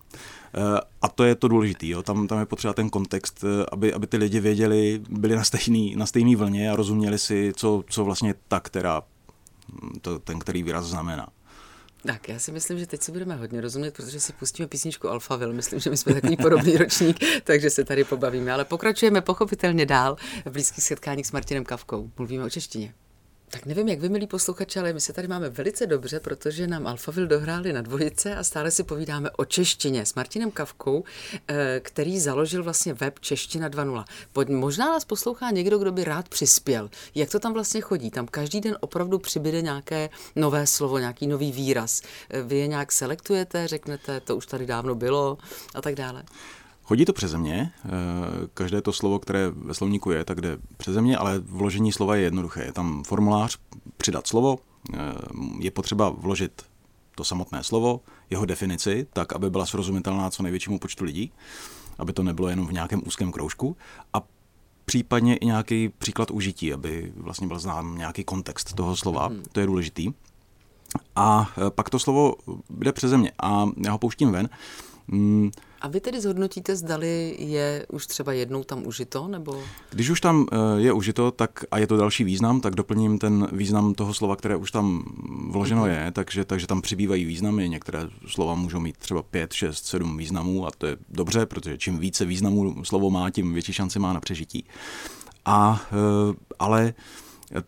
Eh, 0.54 0.80
a 1.02 1.08
to 1.08 1.24
je 1.24 1.34
to 1.34 1.48
důležité. 1.48 1.86
Tam, 2.02 2.26
tam 2.26 2.38
je 2.38 2.46
potřeba 2.46 2.74
ten 2.74 2.90
kontext, 2.90 3.44
eh, 3.44 3.66
aby, 3.72 3.92
aby 3.92 4.06
ty 4.06 4.16
lidi 4.16 4.40
věděli, 4.40 5.00
byli 5.08 5.36
na 5.36 5.44
stejný, 5.44 5.96
na 5.96 6.06
stejný 6.06 6.36
vlně 6.36 6.70
a 6.70 6.76
rozuměli 6.76 7.18
si, 7.18 7.52
co, 7.56 7.84
co 7.90 8.04
vlastně 8.04 8.34
ta, 8.48 8.60
která, 8.60 9.02
hm, 9.72 9.98
to, 10.02 10.18
ten, 10.18 10.38
který 10.38 10.62
výraz 10.62 10.86
znamená. 10.86 11.28
Tak, 12.02 12.28
já 12.28 12.38
si 12.38 12.52
myslím, 12.52 12.78
že 12.78 12.86
teď 12.86 13.02
si 13.02 13.12
budeme 13.12 13.36
hodně 13.36 13.60
rozumět, 13.60 13.94
protože 13.94 14.20
si 14.20 14.32
pustíme 14.32 14.68
písničku 14.68 15.08
Alphaville. 15.08 15.54
Myslím, 15.54 15.80
že 15.80 15.90
my 15.90 15.96
jsme 15.96 16.14
takový 16.14 16.36
podobný 16.36 16.76
ročník, 16.76 17.16
takže 17.44 17.70
se 17.70 17.84
tady 17.84 18.04
pobavíme. 18.04 18.52
Ale 18.52 18.64
pokračujeme 18.64 19.20
pochopitelně 19.20 19.86
dál 19.86 20.16
v 20.44 20.50
blízkých 20.50 20.84
setkáních 20.84 21.26
s 21.26 21.32
Martinem 21.32 21.64
Kavkou. 21.64 22.10
Mluvíme 22.18 22.44
o 22.44 22.50
češtině. 22.50 22.94
Tak 23.50 23.66
nevím, 23.66 23.88
jak 23.88 24.00
vy, 24.00 24.08
milí 24.08 24.26
posluchači, 24.26 24.78
ale 24.78 24.92
my 24.92 25.00
se 25.00 25.12
tady 25.12 25.28
máme 25.28 25.48
velice 25.48 25.86
dobře, 25.86 26.20
protože 26.20 26.66
nám 26.66 26.86
Alfavil 26.86 27.26
dohráli 27.26 27.72
na 27.72 27.82
dvojice 27.82 28.36
a 28.36 28.44
stále 28.44 28.70
si 28.70 28.84
povídáme 28.84 29.30
o 29.30 29.44
češtině 29.44 30.06
s 30.06 30.14
Martinem 30.14 30.50
Kavkou, 30.50 31.04
eh, 31.48 31.80
který 31.80 32.20
založil 32.20 32.64
vlastně 32.64 32.94
web 32.94 33.20
Čeština 33.20 33.68
2.0. 33.68 34.04
Možná 34.48 34.86
nás 34.86 35.04
poslouchá 35.04 35.50
někdo, 35.50 35.78
kdo 35.78 35.92
by 35.92 36.04
rád 36.04 36.28
přispěl. 36.28 36.90
Jak 37.14 37.30
to 37.30 37.38
tam 37.40 37.52
vlastně 37.52 37.80
chodí? 37.80 38.10
Tam 38.10 38.26
každý 38.26 38.60
den 38.60 38.76
opravdu 38.80 39.18
přibyde 39.18 39.62
nějaké 39.62 40.10
nové 40.36 40.66
slovo, 40.66 40.98
nějaký 40.98 41.26
nový 41.26 41.52
výraz. 41.52 42.02
Eh, 42.30 42.42
vy 42.42 42.56
je 42.56 42.66
nějak 42.66 42.92
selektujete, 42.92 43.68
řeknete, 43.68 44.20
to 44.20 44.36
už 44.36 44.46
tady 44.46 44.66
dávno 44.66 44.94
bylo 44.94 45.38
a 45.74 45.82
tak 45.82 45.94
dále. 45.94 46.22
Chodí 46.88 47.04
to 47.04 47.12
přeze 47.12 47.38
mě, 47.38 47.72
eh, 47.84 47.88
každé 48.54 48.82
to 48.82 48.92
slovo, 48.92 49.18
které 49.18 49.50
ve 49.50 49.74
slovníku 49.74 50.10
je, 50.10 50.24
tak 50.24 50.40
jde 50.40 50.58
přeze 50.76 51.02
mě, 51.02 51.16
ale 51.16 51.38
vložení 51.38 51.92
slova 51.92 52.16
je 52.16 52.22
jednoduché. 52.22 52.64
Je 52.64 52.72
tam 52.72 53.04
formulář, 53.04 53.58
přidat 53.96 54.26
slovo, 54.26 54.58
eh, 54.94 54.96
je 55.58 55.70
potřeba 55.70 56.08
vložit 56.10 56.62
to 57.14 57.24
samotné 57.24 57.64
slovo, 57.64 58.00
jeho 58.30 58.44
definici, 58.44 59.06
tak, 59.12 59.32
aby 59.32 59.50
byla 59.50 59.66
srozumitelná 59.66 60.30
co 60.30 60.42
největšímu 60.42 60.78
počtu 60.78 61.04
lidí, 61.04 61.32
aby 61.98 62.12
to 62.12 62.22
nebylo 62.22 62.48
jenom 62.48 62.66
v 62.66 62.72
nějakém 62.72 63.02
úzkém 63.06 63.32
kroužku 63.32 63.76
a 64.12 64.22
případně 64.84 65.36
i 65.36 65.46
nějaký 65.46 65.88
příklad 65.88 66.30
užití, 66.30 66.72
aby 66.72 67.12
vlastně 67.16 67.46
byl 67.46 67.58
znám 67.58 67.98
nějaký 67.98 68.24
kontext 68.24 68.74
toho 68.74 68.96
slova, 68.96 69.26
hmm. 69.26 69.42
to 69.52 69.60
je 69.60 69.66
důležitý. 69.66 70.12
A 71.16 71.50
eh, 71.66 71.70
pak 71.70 71.90
to 71.90 71.98
slovo 71.98 72.34
jde 72.70 72.92
přeze 72.92 73.18
mě 73.18 73.32
a 73.42 73.66
já 73.84 73.92
ho 73.92 73.98
pouštím 73.98 74.32
ven. 74.32 74.48
A 75.80 75.88
vy 75.88 76.00
tedy 76.00 76.20
zhodnotíte, 76.20 76.76
zdali 76.76 77.36
je 77.38 77.86
už 77.92 78.06
třeba 78.06 78.32
jednou 78.32 78.64
tam 78.64 78.86
užito, 78.86 79.28
nebo? 79.28 79.62
Když 79.90 80.10
už 80.10 80.20
tam 80.20 80.46
eh, 80.52 80.56
je 80.80 80.92
užito 80.92 81.30
tak 81.30 81.64
a 81.70 81.78
je 81.78 81.86
to 81.86 81.96
další 81.96 82.24
význam, 82.24 82.60
tak 82.60 82.74
doplním 82.74 83.18
ten 83.18 83.48
význam 83.52 83.94
toho 83.94 84.14
slova, 84.14 84.36
které 84.36 84.56
už 84.56 84.70
tam 84.70 85.04
vloženo 85.50 85.82
mhm. 85.82 85.90
je, 85.90 86.10
takže, 86.12 86.44
takže 86.44 86.66
tam 86.66 86.82
přibývají 86.82 87.24
významy. 87.24 87.68
Některé 87.68 88.00
slova 88.26 88.54
můžou 88.54 88.80
mít 88.80 88.96
třeba 88.96 89.22
5, 89.22 89.52
6, 89.52 89.86
7 89.86 90.16
významů 90.16 90.66
a 90.66 90.70
to 90.78 90.86
je 90.86 90.96
dobře, 91.08 91.46
protože 91.46 91.78
čím 91.78 91.98
více 91.98 92.24
významů 92.24 92.84
slovo 92.84 93.10
má, 93.10 93.30
tím 93.30 93.52
větší 93.52 93.72
šanci 93.72 93.98
má 93.98 94.12
na 94.12 94.20
přežití. 94.20 94.64
A, 95.44 95.80
eh, 95.92 96.34
ale 96.58 96.94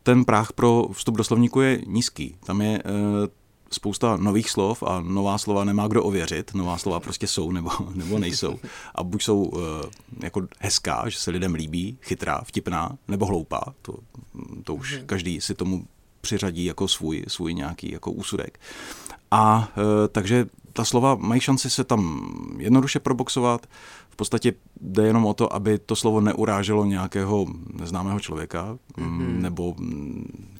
ten 0.02 0.24
práh 0.24 0.52
pro 0.52 0.88
vstup 0.92 1.16
do 1.16 1.24
slovníku 1.24 1.60
je 1.60 1.82
nízký. 1.86 2.36
Tam 2.44 2.62
je 2.62 2.78
eh, 2.78 3.39
spousta 3.72 4.16
nových 4.16 4.50
slov 4.50 4.82
a 4.82 5.00
nová 5.00 5.38
slova 5.38 5.64
nemá 5.64 5.88
kdo 5.88 6.04
ověřit, 6.04 6.54
nová 6.54 6.78
slova 6.78 7.00
prostě 7.00 7.26
jsou 7.26 7.52
nebo, 7.52 7.70
nebo 7.94 8.18
nejsou. 8.18 8.58
A 8.94 9.04
buď 9.04 9.22
jsou 9.22 9.42
uh, 9.42 9.60
jako 10.22 10.46
hezká, 10.58 11.08
že 11.08 11.18
se 11.18 11.30
lidem 11.30 11.54
líbí, 11.54 11.98
chytrá, 12.02 12.40
vtipná, 12.44 12.98
nebo 13.08 13.26
hloupá, 13.26 13.74
to, 13.82 13.94
to 14.64 14.74
už 14.74 14.96
hmm. 14.96 15.06
každý 15.06 15.40
si 15.40 15.54
tomu 15.54 15.86
přiřadí 16.20 16.64
jako 16.64 16.88
svůj, 16.88 17.24
svůj 17.28 17.54
nějaký 17.54 17.92
jako 17.92 18.12
úsudek. 18.12 18.60
A 19.30 19.58
uh, 19.76 19.84
takže 20.12 20.46
ta 20.72 20.84
slova 20.84 21.14
mají 21.14 21.40
šanci 21.40 21.70
se 21.70 21.84
tam 21.84 22.30
jednoduše 22.58 23.00
proboxovat, 23.00 23.66
podstatě 24.20 24.52
jde 24.80 25.06
jenom 25.06 25.26
o 25.26 25.34
to, 25.34 25.52
aby 25.52 25.78
to 25.78 25.96
slovo 25.96 26.20
neuráželo 26.20 26.84
nějakého 26.84 27.46
neznámého 27.72 28.20
člověka, 28.20 28.78
mm-hmm. 28.98 29.40
nebo... 29.40 29.74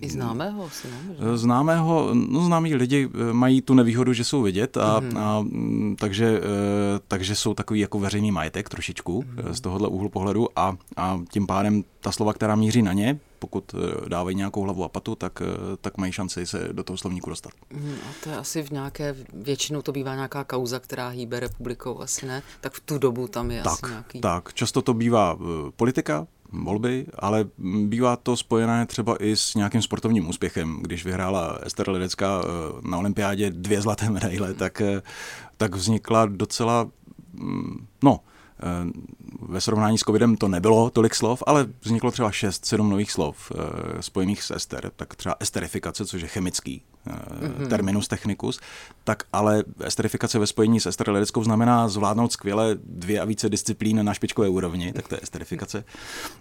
I 0.01 0.11
známého 0.11 0.71
si 0.71 0.89
Známého, 1.35 2.11
no 2.15 2.45
známí 2.45 2.75
lidi 2.75 3.09
eh, 3.09 3.33
mají 3.33 3.63
tu 3.63 3.75
nevýhodu, 3.75 4.13
že 4.13 4.25
jsou 4.25 4.43
vidět 4.43 4.77
a, 4.77 5.01
mm-hmm. 5.01 5.19
a 5.19 5.41
mm, 5.41 5.97
takže, 5.99 6.41
eh, 6.41 7.01
takže 7.09 7.35
jsou 7.35 7.55
takový 7.55 7.81
jako 7.81 7.99
veřejný 7.99 8.31
majetek 8.31 8.69
trošičku 8.69 9.21
mm-hmm. 9.21 9.51
z 9.51 9.61
tohohle 9.61 9.89
úhlu 9.89 10.09
pohledu 10.09 10.49
a, 10.57 10.77
a 10.97 11.21
tím 11.33 11.47
pádem 11.47 11.85
ta 12.01 12.13
slova, 12.13 12.33
která 12.33 12.57
míří 12.57 12.83
na 12.83 12.93
ně, 12.93 13.19
pokud 13.41 13.75
eh, 13.75 14.09
dávají 14.09 14.37
nějakou 14.37 14.63
hlavu 14.63 14.85
a 14.85 14.89
patu, 14.89 15.15
tak, 15.15 15.43
eh, 15.43 15.77
tak 15.81 15.97
mají 15.99 16.13
šanci 16.13 16.47
se 16.47 16.69
do 16.73 16.85
toho 16.85 16.97
slovníku 16.97 17.31
dostat. 17.31 17.53
Hmm, 17.73 17.97
a 18.11 18.13
to 18.25 18.31
je 18.31 18.37
asi 18.37 18.63
v 18.63 18.71
nějaké, 18.71 19.17
většinou 19.33 19.83
to 19.83 19.93
bývá 19.93 20.15
nějaká 20.15 20.45
kauza, 20.45 20.79
která 20.79 21.09
hýbe 21.09 21.41
republikou, 21.41 22.01
asi 22.01 22.27
ne? 22.27 22.43
Tak 22.61 22.73
v 22.73 22.81
tu 22.81 22.99
dobu 22.99 23.29
tam 23.29 23.51
je 23.51 23.63
tak, 23.63 23.73
asi 23.73 23.87
nějaký... 23.87 24.21
Tak, 24.21 24.55
často 24.55 24.83
to 24.83 24.95
bývá 24.95 25.39
eh, 25.41 25.71
politika, 25.77 26.27
volby, 26.53 27.07
ale 27.19 27.45
bývá 27.87 28.17
to 28.17 28.37
spojené 28.37 28.87
třeba 28.87 29.17
i 29.25 29.37
s 29.37 29.55
nějakým 29.55 29.83
sportovním 29.83 30.29
úspěchem. 30.29 30.79
Když 30.83 31.05
vyhrála 31.05 31.59
Ester 31.63 31.91
Ledecká 31.91 32.43
na 32.81 32.99
olympiádě 32.99 33.51
dvě 33.51 33.83
zlaté 33.83 34.11
medaile, 34.11 34.55
tak, 34.55 34.83
tak 35.57 35.75
vznikla 35.75 36.27
docela, 36.27 36.91
mm, 37.33 37.87
no, 38.03 38.21
ve 39.49 39.61
srovnání 39.61 39.99
s 39.99 40.01
covidem 40.01 40.37
to 40.37 40.49
nebylo 40.49 40.91
tolik 40.91 41.15
slov, 41.15 41.43
ale 41.47 41.67
vzniklo 41.83 42.11
třeba 42.11 42.31
6-7 42.31 42.89
nových 42.89 43.13
slov 43.13 43.53
eh, 43.55 44.03
spojených 44.03 44.43
s 44.43 44.51
ester, 44.51 44.91
tak 44.97 45.15
třeba 45.15 45.35
esterifikace, 45.41 46.07
což 46.07 46.23
je 46.23 46.29
chemický 46.29 46.83
mm-hmm. 47.07 47.69
terminus 47.69 48.09
technicus, 48.09 48.61
tak 49.05 49.23
ale 49.33 49.65
esterifikace 49.81 50.39
ve 50.39 50.47
spojení 50.47 50.81
s 50.81 50.87
esterolidickou 50.87 51.45
znamená 51.45 51.89
zvládnout 51.89 52.33
skvěle 52.33 52.77
dvě 52.85 53.21
a 53.21 53.25
více 53.25 53.49
disciplín 53.49 54.05
na 54.05 54.15
špičkové 54.15 54.49
úrovni, 54.49 54.93
tak 54.93 55.09
to 55.09 55.15
je 55.15 55.21
esterifikace, 55.23 55.85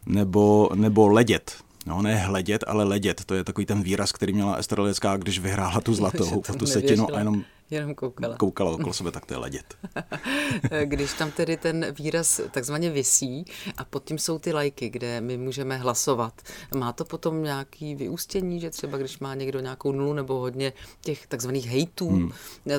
nebo, 0.05 0.69
nebo 0.75 1.07
ledět, 1.07 1.55
No, 1.85 2.01
ne 2.01 2.15
hledět, 2.15 2.63
ale 2.67 2.83
ledět. 2.83 3.25
To 3.25 3.35
je 3.35 3.43
takový 3.43 3.65
ten 3.65 3.83
výraz, 3.83 4.11
který 4.11 4.33
měla 4.33 4.55
Ester 4.55 4.79
Ledecká, 4.79 5.17
když 5.17 5.39
vyhrála 5.39 5.81
tu 5.81 5.93
zlatou, 5.93 6.41
tu 6.59 6.65
setinu 6.65 7.15
a 7.15 7.19
jenom 7.19 7.43
Jenom 7.71 7.95
koukala. 7.95 8.37
Koukala 8.37 8.71
okolo 8.71 8.93
sebe, 8.93 9.11
tak 9.11 9.25
to 9.25 9.33
je 9.33 9.37
ledět. 9.37 9.77
Když 10.85 11.13
tam 11.13 11.31
tedy 11.31 11.57
ten 11.57 11.93
výraz 11.99 12.41
takzvaně 12.51 12.89
visí 12.89 13.45
a 13.77 13.85
pod 13.85 14.03
tím 14.03 14.17
jsou 14.17 14.39
ty 14.39 14.53
lajky, 14.53 14.89
kde 14.89 15.21
my 15.21 15.37
můžeme 15.37 15.77
hlasovat, 15.77 16.41
má 16.75 16.93
to 16.93 17.05
potom 17.05 17.43
nějaký 17.43 17.95
vyústění, 17.95 18.59
že 18.59 18.69
třeba 18.69 18.97
když 18.97 19.19
má 19.19 19.35
někdo 19.35 19.59
nějakou 19.59 19.91
nulu 19.91 20.13
nebo 20.13 20.39
hodně 20.39 20.73
těch 21.01 21.27
takzvaných 21.27 21.67
hejtů, 21.67 22.09
hmm. 22.09 22.31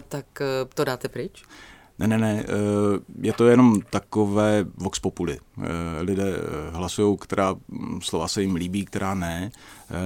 tak 0.08 0.26
eh, 0.40 0.46
to 0.74 0.84
dáte 0.84 1.08
pryč? 1.08 1.42
Ne, 1.98 2.08
ne, 2.08 2.18
ne, 2.18 2.44
eh, 2.48 3.00
je 3.20 3.32
to 3.32 3.46
jenom 3.46 3.80
takové 3.80 4.64
vox 4.74 4.98
populi. 4.98 5.38
Eh, 5.38 6.02
lidé 6.02 6.34
hlasují, 6.70 7.16
která 7.20 7.52
hm, 7.52 8.00
slova 8.02 8.28
se 8.28 8.42
jim 8.42 8.54
líbí, 8.54 8.84
která 8.84 9.14
ne. 9.14 9.50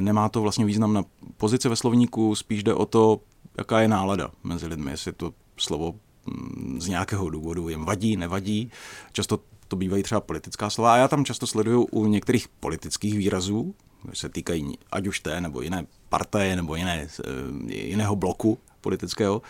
Nemá 0.01 0.29
to 0.29 0.41
vlastně 0.41 0.65
význam 0.65 0.93
na 0.93 1.05
pozici 1.37 1.69
ve 1.69 1.77
slovníku, 1.77 2.35
spíš 2.35 2.63
jde 2.63 2.75
o 2.75 2.87
to, 2.87 3.21
jaká 3.59 3.81
je 3.81 3.89
nálada 3.89 4.31
mezi 4.45 4.67
lidmi, 4.67 4.91
jestli 4.91 5.13
to 5.13 5.33
slovo 5.57 5.95
hm, 6.27 6.81
z 6.81 6.89
nějakého 6.89 7.31
důvodu 7.31 7.69
jim 7.69 7.85
vadí, 7.85 8.17
nevadí. 8.17 8.71
Často 9.13 9.41
to 9.69 9.77
bývají 9.77 10.03
třeba 10.03 10.21
politická 10.21 10.71
slova 10.71 10.95
a 10.95 10.97
já 10.97 11.09
tam 11.09 11.25
často 11.25 11.47
sleduju 11.47 11.83
u 11.83 12.07
některých 12.07 12.49
politických 12.49 13.19
výrazů, 13.19 13.75
se 14.13 14.29
týkají 14.29 14.79
ať 14.93 15.07
už 15.07 15.21
té 15.21 15.41
nebo 15.41 15.63
jiné 15.63 15.87
partaje 16.09 16.57
nebo 16.57 16.77
jiné, 16.77 17.09
eh, 17.25 17.75
jiného 17.75 18.17
bloku 18.17 18.59
politického, 18.81 19.43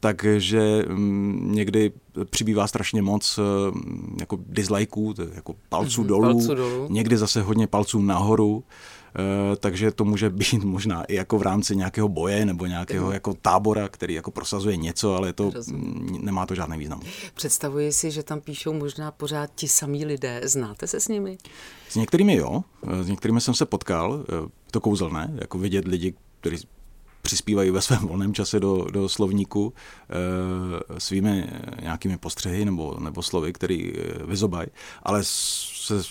takže 0.00 0.84
hm, 0.88 1.52
někdy 1.52 1.92
přibývá 2.30 2.66
strašně 2.66 3.02
moc 3.02 3.38
eh, 3.38 3.42
jako 4.20 4.38
dislikeů, 4.46 5.14
jako 5.34 5.54
palců, 5.68 6.02
mm-hmm, 6.02 6.06
dolů, 6.06 6.22
palců 6.22 6.54
dolů, 6.54 6.88
někdy 6.90 7.16
zase 7.16 7.42
hodně 7.42 7.66
palců 7.66 8.02
nahoru. 8.02 8.64
Eh, 9.16 9.56
takže 9.56 9.90
to 9.90 10.04
může 10.04 10.30
být 10.30 10.64
možná 10.64 11.04
i 11.04 11.14
jako 11.14 11.38
v 11.38 11.42
rámci 11.42 11.76
nějakého 11.76 12.08
boje 12.08 12.44
nebo 12.46 12.66
nějakého 12.66 13.06
mm. 13.06 13.12
jako 13.12 13.34
tábora, 13.34 13.88
který 13.88 14.14
jako 14.14 14.30
prosazuje 14.30 14.76
něco, 14.76 15.14
ale 15.14 15.32
to 15.32 15.50
Rozumím. 15.50 16.18
nemá 16.22 16.46
to 16.46 16.54
žádný 16.54 16.78
význam. 16.78 17.00
Představuji 17.34 17.92
si, 17.92 18.10
že 18.10 18.22
tam 18.22 18.40
píšou 18.40 18.72
možná 18.72 19.10
pořád 19.10 19.50
ti 19.54 19.68
samí 19.68 20.04
lidé. 20.04 20.40
Znáte 20.44 20.86
se 20.86 21.00
s 21.00 21.08
nimi? 21.08 21.38
S 21.88 21.96
některými 21.96 22.34
jo, 22.36 22.64
eh, 22.86 23.04
s 23.04 23.08
některými 23.08 23.40
jsem 23.40 23.54
se 23.54 23.66
potkal, 23.66 24.24
eh, 24.28 24.48
to 24.70 24.80
kouzelné, 24.80 25.30
jako 25.34 25.58
vidět 25.58 25.88
lidi, 25.88 26.14
kteří 26.40 26.68
přispívají 27.22 27.70
ve 27.70 27.82
svém 27.82 27.98
volném 27.98 28.34
čase 28.34 28.60
do, 28.60 28.84
do 28.90 29.08
slovníku 29.08 29.72
e, 30.10 31.00
svými 31.00 31.50
nějakými 31.82 32.18
postřehy 32.18 32.64
nebo, 32.64 32.96
nebo 33.00 33.22
slovy, 33.22 33.52
který 33.52 33.92
vyzobají, 34.26 34.68
ale 35.02 35.20
se 35.22 36.02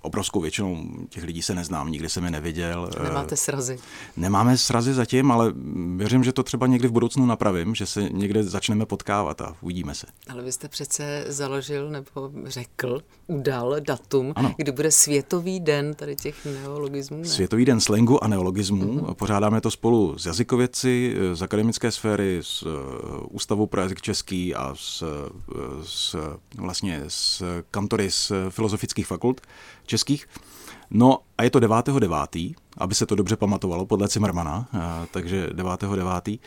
obrovskou 0.00 0.40
většinou 0.40 0.84
těch 1.08 1.24
lidí 1.24 1.42
se 1.42 1.54
neznám, 1.54 1.90
nikdy 1.90 2.08
jsem 2.08 2.24
je 2.24 2.30
neviděl. 2.30 2.90
Nemáte 3.02 3.36
srazy? 3.36 3.78
Nemáme 4.16 4.58
srazy 4.58 4.94
zatím, 4.94 5.32
ale 5.32 5.52
věřím, 5.96 6.24
že 6.24 6.32
to 6.32 6.42
třeba 6.42 6.66
někdy 6.66 6.88
v 6.88 6.92
budoucnu 6.92 7.26
napravím, 7.26 7.74
že 7.74 7.86
se 7.86 8.02
někde 8.02 8.42
začneme 8.44 8.86
potkávat 8.86 9.40
a 9.40 9.56
uvidíme 9.60 9.94
se. 9.94 10.06
Ale 10.28 10.42
vy 10.42 10.52
jste 10.52 10.68
přece 10.68 11.24
založil 11.28 11.90
nebo 11.90 12.30
řekl, 12.44 13.02
udal 13.26 13.76
datum, 13.80 14.32
ano. 14.36 14.54
kdy 14.56 14.72
bude 14.72 14.90
Světový 14.90 15.60
den 15.60 15.94
tady 15.94 16.16
těch 16.16 16.44
neologismů. 16.44 17.18
Ne? 17.18 17.24
Světový 17.24 17.64
den 17.64 17.80
slangu 17.80 18.24
a 18.24 18.28
neologismů. 18.28 18.84
Uh-huh. 18.84 19.14
Pořádáme 19.14 19.60
to 19.60 19.70
spolu 19.70 20.18
s 20.18 20.26
jazykovědci 20.26 21.16
z 21.32 21.42
akademické 21.42 21.90
sféry, 21.90 22.38
s 22.42 22.62
uh, 22.62 22.70
Ústavou 23.30 23.66
pro 23.66 23.80
jazyk 23.80 24.00
český 24.00 24.54
a 24.54 24.74
s, 24.74 25.04
s, 25.84 26.16
vlastně 26.56 27.02
s 27.08 27.42
kantory 27.70 28.10
z 28.10 28.32
filozofických 28.50 29.06
fakult 29.06 29.40
českých. 29.86 30.26
No 30.90 31.18
a 31.38 31.42
je 31.42 31.50
to 31.50 31.58
9.9., 31.58 32.54
aby 32.78 32.94
se 32.94 33.06
to 33.06 33.14
dobře 33.14 33.36
pamatovalo 33.36 33.86
podle 33.86 34.08
Zimmermana, 34.08 34.68
takže 35.10 35.46
9.9. 35.46 36.40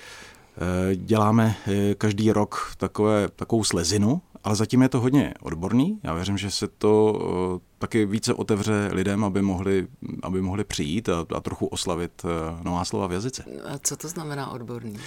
Eh, 0.57 0.95
děláme 0.95 1.55
eh, 1.67 1.95
každý 1.95 2.31
rok 2.31 2.73
takové, 2.77 3.27
takovou 3.35 3.63
slezinu 3.63 4.21
ale 4.43 4.55
zatím 4.55 4.81
je 4.81 4.89
to 4.89 4.99
hodně 4.99 5.33
odborný. 5.41 5.99
Já 6.03 6.13
věřím, 6.13 6.37
že 6.37 6.51
se 6.51 6.67
to 6.67 7.59
taky 7.77 8.05
více 8.05 8.33
otevře 8.33 8.89
lidem, 8.93 9.23
aby 9.23 9.41
mohli, 9.41 9.87
aby 10.23 10.41
mohli 10.41 10.63
přijít 10.63 11.09
a, 11.09 11.25
a 11.35 11.39
trochu 11.39 11.65
oslavit 11.65 12.25
nová 12.63 12.85
slova 12.85 13.07
v 13.07 13.11
jazyce. 13.11 13.43
A 13.65 13.77
co 13.83 13.97
to 13.97 14.07
znamená 14.07 14.51
odborný? 14.51 14.97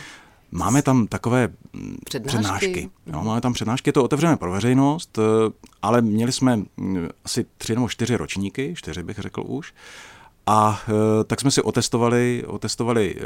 Máme 0.51 0.83
tam 0.83 1.07
takové 1.07 1.49
mm, 1.73 1.97
přednášky. 2.05 2.29
přednášky. 2.29 2.91
Jo, 3.07 3.23
máme 3.23 3.41
tam 3.41 3.53
přednášky, 3.53 3.89
je 3.89 3.93
to 3.93 4.05
otevřené 4.05 4.37
pro 4.37 4.53
veřejnost, 4.53 5.19
ale 5.83 6.03
měli 6.03 6.33
jsme 6.33 6.57
mm, 6.57 7.09
asi 7.25 7.47
tři 7.59 7.75
nebo 7.75 7.89
čtyři 7.89 8.17
ročníky, 8.17 8.75
čtyři 8.77 9.03
bych 9.03 9.19
řekl 9.19 9.43
už, 9.47 9.75
a 10.47 10.81
e, 10.89 11.25
tak 11.25 11.41
jsme 11.41 11.51
si 11.51 11.63
otestovali, 11.63 12.45
otestovali 12.47 13.15
e, 13.15 13.23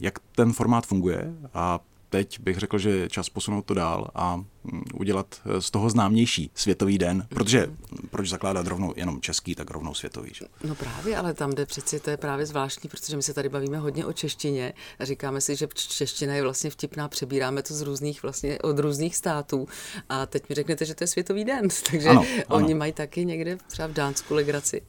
jak 0.00 0.18
ten 0.34 0.52
formát 0.52 0.86
funguje 0.86 1.34
a 1.54 1.78
teď 2.10 2.40
bych 2.40 2.58
řekl, 2.58 2.78
že 2.78 2.90
je 2.90 3.08
čas 3.08 3.28
posunout 3.28 3.62
to 3.62 3.74
dál 3.74 4.10
a 4.14 4.36
mm, 4.36 4.46
udělat 4.94 5.40
e, 5.44 5.62
z 5.62 5.70
toho 5.70 5.90
známější 5.90 6.50
světový 6.54 6.98
den, 6.98 7.26
protože 7.28 7.66
proč 8.10 8.28
zakládat 8.28 8.66
rovnou 8.66 8.92
jenom 8.96 9.20
český, 9.20 9.54
tak 9.54 9.70
rovnou 9.70 9.94
světový. 9.94 10.30
Že? 10.34 10.46
No 10.64 10.74
právě, 10.74 11.16
ale 11.16 11.34
tam 11.34 11.50
jde 11.50 11.66
přeci, 11.66 12.00
to 12.00 12.10
je 12.10 12.16
právě 12.16 12.46
zvláštní, 12.46 12.90
protože 12.90 13.16
my 13.16 13.22
se 13.22 13.34
tady 13.34 13.48
bavíme 13.48 13.78
hodně 13.78 14.06
o 14.06 14.12
češtině 14.12 14.72
a 14.98 15.04
říkáme 15.04 15.40
si, 15.40 15.56
že 15.56 15.68
čeština 15.74 16.34
je 16.34 16.42
vlastně 16.42 16.70
vtipná, 16.70 17.08
přebíráme 17.08 17.62
to 17.62 17.74
z 17.74 17.82
různých, 17.82 18.22
vlastně 18.22 18.58
od 18.58 18.78
různých 18.78 19.16
států 19.16 19.68
a 20.08 20.26
teď 20.26 20.48
mi 20.48 20.54
řeknete, 20.54 20.84
že 20.84 20.94
to 20.94 21.04
je 21.04 21.08
světový 21.08 21.44
den, 21.44 21.68
takže 21.90 22.08
ano, 22.08 22.24
ano. 22.48 22.64
oni 22.64 22.74
mají 22.74 22.92
taky 22.92 23.24
někde 23.24 23.58
třeba 23.68 23.88
v 23.88 23.92
Dánsku 23.92 24.34
legraci. 24.34 24.82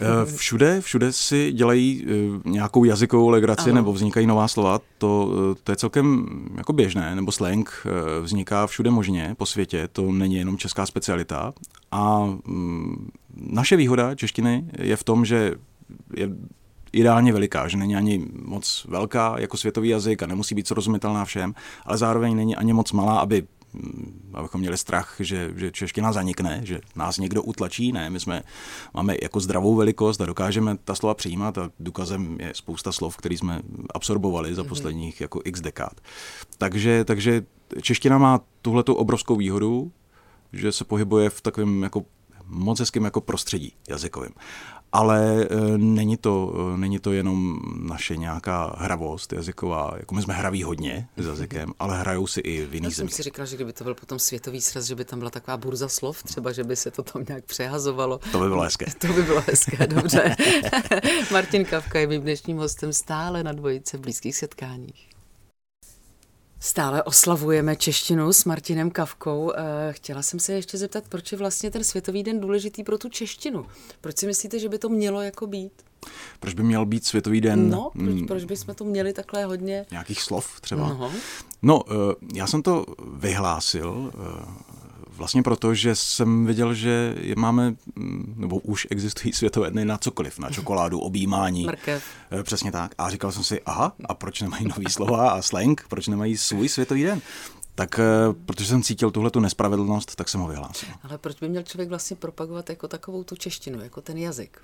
Eh, 0.00 0.36
všude, 0.36 0.80
všude 0.80 1.12
si 1.12 1.52
dělají 1.52 2.06
eh, 2.06 2.50
nějakou 2.50 2.84
jazykovou 2.84 3.28
legraci 3.28 3.70
ano. 3.70 3.74
nebo 3.74 3.92
vznikají 3.92 4.26
nová 4.26 4.48
slova. 4.48 4.80
To, 4.98 5.32
eh, 5.52 5.60
to 5.64 5.72
je 5.72 5.76
celkem 5.76 6.26
jako 6.56 6.72
běžné, 6.72 7.14
nebo 7.14 7.32
slang 7.32 7.86
vzniká 8.22 8.66
všude 8.66 8.90
možně 8.90 9.34
po 9.38 9.46
světě. 9.46 9.88
To 9.92 10.12
není 10.12 10.34
jenom 10.34 10.58
česká 10.58 10.86
specialita. 10.86 11.52
A 11.90 12.24
mm, 12.46 13.10
naše 13.36 13.76
výhoda 13.76 14.14
češtiny 14.14 14.64
je 14.78 14.96
v 14.96 15.04
tom, 15.04 15.24
že 15.24 15.54
je 16.16 16.30
ideálně 16.92 17.32
veliká, 17.32 17.68
že 17.68 17.76
není 17.76 17.96
ani 17.96 18.26
moc 18.44 18.86
velká 18.88 19.34
jako 19.38 19.56
světový 19.56 19.88
jazyk 19.88 20.22
a 20.22 20.26
nemusí 20.26 20.54
být 20.54 20.68
srozumitelná 20.68 21.24
všem, 21.24 21.54
ale 21.84 21.98
zároveň 21.98 22.36
není 22.36 22.56
ani 22.56 22.72
moc 22.72 22.92
malá, 22.92 23.18
aby 23.18 23.42
abychom 24.34 24.60
měli 24.60 24.78
strach, 24.78 25.16
že, 25.18 25.52
že 25.56 25.72
čeština 25.72 26.12
zanikne, 26.12 26.60
že 26.64 26.80
nás 26.96 27.18
někdo 27.18 27.42
utlačí. 27.42 27.92
Ne, 27.92 28.10
my 28.10 28.20
jsme, 28.20 28.42
máme 28.94 29.16
jako 29.22 29.40
zdravou 29.40 29.74
velikost 29.74 30.20
a 30.20 30.26
dokážeme 30.26 30.76
ta 30.84 30.94
slova 30.94 31.14
přijímat 31.14 31.58
a 31.58 31.70
důkazem 31.80 32.36
je 32.40 32.52
spousta 32.54 32.92
slov, 32.92 33.16
které 33.16 33.34
jsme 33.34 33.62
absorbovali 33.94 34.54
za 34.54 34.62
mhm. 34.62 34.68
posledních 34.68 35.20
jako 35.20 35.40
x 35.44 35.60
dekád. 35.60 36.00
Takže, 36.58 37.04
takže 37.04 37.42
čeština 37.82 38.18
má 38.18 38.40
tuhletu 38.62 38.94
obrovskou 38.94 39.36
výhodu, 39.36 39.92
že 40.52 40.72
se 40.72 40.84
pohybuje 40.84 41.30
v 41.30 41.40
takovém 41.40 41.82
jako 41.82 42.04
moc 42.46 42.80
hezkým 42.80 43.04
jako 43.04 43.20
prostředí 43.20 43.72
jazykovým 43.88 44.32
ale 44.94 45.42
e, 45.42 45.78
není 45.78 46.16
to, 46.16 46.54
e, 46.74 46.76
není 46.76 46.98
to 46.98 47.12
jenom 47.12 47.58
naše 47.76 48.16
nějaká 48.16 48.76
hravost 48.78 49.32
jazyková, 49.32 49.94
jako 49.96 50.14
my 50.14 50.22
jsme 50.22 50.34
hraví 50.34 50.62
hodně 50.62 51.08
s 51.16 51.26
jazykem, 51.26 51.72
ale 51.78 52.00
hrajou 52.00 52.26
si 52.26 52.40
i 52.40 52.66
v 52.66 52.74
jiných 52.74 52.96
zemích. 52.96 53.10
Já 53.10 53.16
jsem 53.16 53.16
si 53.16 53.22
říkal, 53.22 53.46
že 53.46 53.56
kdyby 53.56 53.72
to 53.72 53.84
byl 53.84 53.94
potom 53.94 54.18
světový 54.18 54.60
sraz, 54.60 54.84
že 54.84 54.94
by 54.94 55.04
tam 55.04 55.18
byla 55.18 55.30
taková 55.30 55.56
burza 55.56 55.88
slov, 55.88 56.22
třeba, 56.22 56.52
že 56.52 56.64
by 56.64 56.76
se 56.76 56.90
to 56.90 57.02
tam 57.02 57.24
nějak 57.28 57.44
přehazovalo. 57.44 58.20
To 58.32 58.38
by 58.38 58.48
bylo 58.48 58.62
hezké. 58.62 58.86
To 58.98 59.12
by 59.12 59.22
bylo 59.22 59.42
hezké, 59.46 59.86
dobře. 59.86 60.36
Martin 61.32 61.64
Kavka 61.64 61.98
je 61.98 62.06
mým 62.06 62.22
dnešním 62.22 62.56
hostem 62.56 62.92
stále 62.92 63.42
na 63.42 63.52
dvojice 63.52 63.98
blízkých 63.98 64.36
setkáních. 64.36 65.13
Stále 66.64 67.02
oslavujeme 67.02 67.76
češtinu 67.76 68.32
s 68.32 68.44
Martinem 68.44 68.90
Kavkou. 68.90 69.52
Eh, 69.52 69.92
chtěla 69.92 70.22
jsem 70.22 70.40
se 70.40 70.52
ještě 70.52 70.78
zeptat, 70.78 71.04
proč 71.08 71.32
je 71.32 71.38
vlastně 71.38 71.70
ten 71.70 71.84
Světový 71.84 72.22
den 72.22 72.40
důležitý 72.40 72.84
pro 72.84 72.98
tu 72.98 73.08
češtinu? 73.08 73.66
Proč 74.00 74.18
si 74.18 74.26
myslíte, 74.26 74.58
že 74.58 74.68
by 74.68 74.78
to 74.78 74.88
mělo 74.88 75.22
jako 75.22 75.46
být? 75.46 75.72
Proč 76.40 76.54
by 76.54 76.62
měl 76.62 76.86
být 76.86 77.06
Světový 77.06 77.40
den? 77.40 77.70
No, 77.70 77.90
proč, 77.92 78.14
hmm. 78.14 78.26
proč 78.26 78.44
bychom 78.44 78.74
to 78.74 78.84
měli 78.84 79.12
takhle 79.12 79.44
hodně? 79.44 79.86
Nějakých 79.90 80.22
slov 80.22 80.60
třeba? 80.60 80.88
No, 80.88 81.12
no 81.62 81.82
já 82.34 82.46
jsem 82.46 82.62
to 82.62 82.84
vyhlásil 83.14 84.12
eh, 84.14 84.83
Vlastně 85.16 85.42
proto, 85.42 85.74
že 85.74 85.94
jsem 85.94 86.46
viděl, 86.46 86.74
že 86.74 87.14
máme, 87.36 87.74
mm, 87.94 88.34
nebo 88.36 88.58
už 88.58 88.86
existují 88.90 89.32
světové 89.34 89.70
dny 89.70 89.84
na 89.84 89.98
cokoliv, 89.98 90.38
na 90.38 90.50
čokoládu, 90.50 90.98
objímání. 91.00 91.64
Mrkev. 91.64 92.04
Eh, 92.30 92.42
přesně 92.42 92.72
tak. 92.72 92.94
A 92.98 93.10
říkal 93.10 93.32
jsem 93.32 93.44
si, 93.44 93.60
aha, 93.62 93.92
a 94.04 94.14
proč 94.14 94.40
nemají 94.40 94.68
nový 94.68 94.86
slova 94.88 95.30
a 95.30 95.42
slang, 95.42 95.84
proč 95.88 96.08
nemají 96.08 96.36
svůj 96.36 96.68
světový 96.68 97.02
den? 97.02 97.20
Tak 97.74 97.98
eh, 97.98 98.04
protože 98.46 98.68
jsem 98.68 98.82
cítil 98.82 99.10
tuhle 99.10 99.30
tu 99.30 99.40
nespravedlnost, 99.40 100.16
tak 100.16 100.28
jsem 100.28 100.40
ho 100.40 100.48
vyhlásil. 100.48 100.88
Ale 101.02 101.18
proč 101.18 101.40
by 101.40 101.48
měl 101.48 101.62
člověk 101.62 101.88
vlastně 101.88 102.16
propagovat 102.16 102.70
jako 102.70 102.88
takovou 102.88 103.24
tu 103.24 103.36
češtinu, 103.36 103.80
jako 103.80 104.00
ten 104.00 104.18
jazyk? 104.18 104.58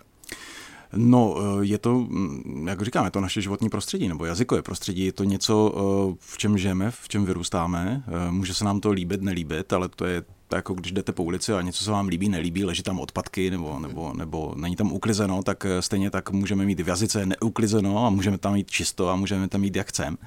No, 0.96 1.36
eh, 1.38 1.64
je 1.66 1.78
to, 1.78 1.94
mm, 1.94 2.68
jak 2.68 2.82
říkám, 2.82 3.04
je 3.04 3.10
to 3.10 3.20
naše 3.20 3.40
životní 3.42 3.68
prostředí, 3.68 4.08
nebo 4.08 4.24
jazykové 4.24 4.62
prostředí, 4.62 5.04
je 5.04 5.12
to 5.12 5.24
něco, 5.24 5.74
v 6.20 6.38
čem 6.38 6.58
žijeme, 6.58 6.90
v 6.90 7.08
čem 7.08 7.24
vyrůstáme. 7.24 8.02
Může 8.30 8.54
se 8.54 8.64
nám 8.64 8.80
to 8.80 8.90
líbit, 8.90 9.22
nelíbit, 9.22 9.72
ale 9.72 9.88
to 9.88 10.06
je 10.06 10.22
to 10.50 10.56
jako 10.56 10.74
když 10.74 10.92
jdete 10.92 11.12
po 11.12 11.24
ulici 11.24 11.52
a 11.52 11.62
něco 11.62 11.84
se 11.84 11.90
vám 11.90 12.08
líbí, 12.08 12.28
nelíbí, 12.28 12.64
leží 12.64 12.82
tam 12.82 13.00
odpadky 13.00 13.50
nebo, 13.50 13.78
nebo, 13.78 14.12
nebo 14.14 14.54
není 14.56 14.76
tam 14.76 14.92
uklizeno, 14.92 15.42
tak 15.42 15.64
eh, 15.64 15.82
stejně 15.82 16.10
tak 16.10 16.30
můžeme 16.30 16.64
mít 16.64 16.80
v 16.80 16.88
jazyce 16.88 17.26
neuklizeno 17.26 18.06
a 18.06 18.10
můžeme 18.10 18.38
tam 18.38 18.52
mít 18.52 18.70
čisto 18.70 19.08
a 19.08 19.16
můžeme 19.16 19.48
tam 19.48 19.60
mít 19.60 19.76
jak 19.76 19.88
chcem. 19.88 20.18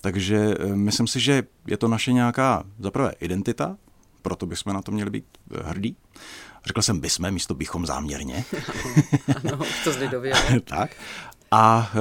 Takže 0.00 0.54
eh, 0.58 0.76
myslím 0.76 1.06
si, 1.06 1.20
že 1.20 1.42
je 1.66 1.76
to 1.76 1.88
naše 1.88 2.12
nějaká 2.12 2.64
zaprvé 2.78 3.12
identita, 3.20 3.76
proto 4.22 4.46
bychom 4.46 4.72
na 4.72 4.82
to 4.82 4.92
měli 4.92 5.10
být 5.10 5.24
eh, 5.54 5.62
hrdí. 5.62 5.96
Řekl 6.66 6.82
jsem 6.82 7.00
bychom, 7.00 7.30
místo 7.30 7.54
bychom 7.54 7.86
záměrně. 7.86 8.44
ano, 9.36 9.52
ano 9.52 9.66
to 9.84 9.92
zlidově. 9.92 10.34
tak. 10.64 10.90
A, 11.50 11.92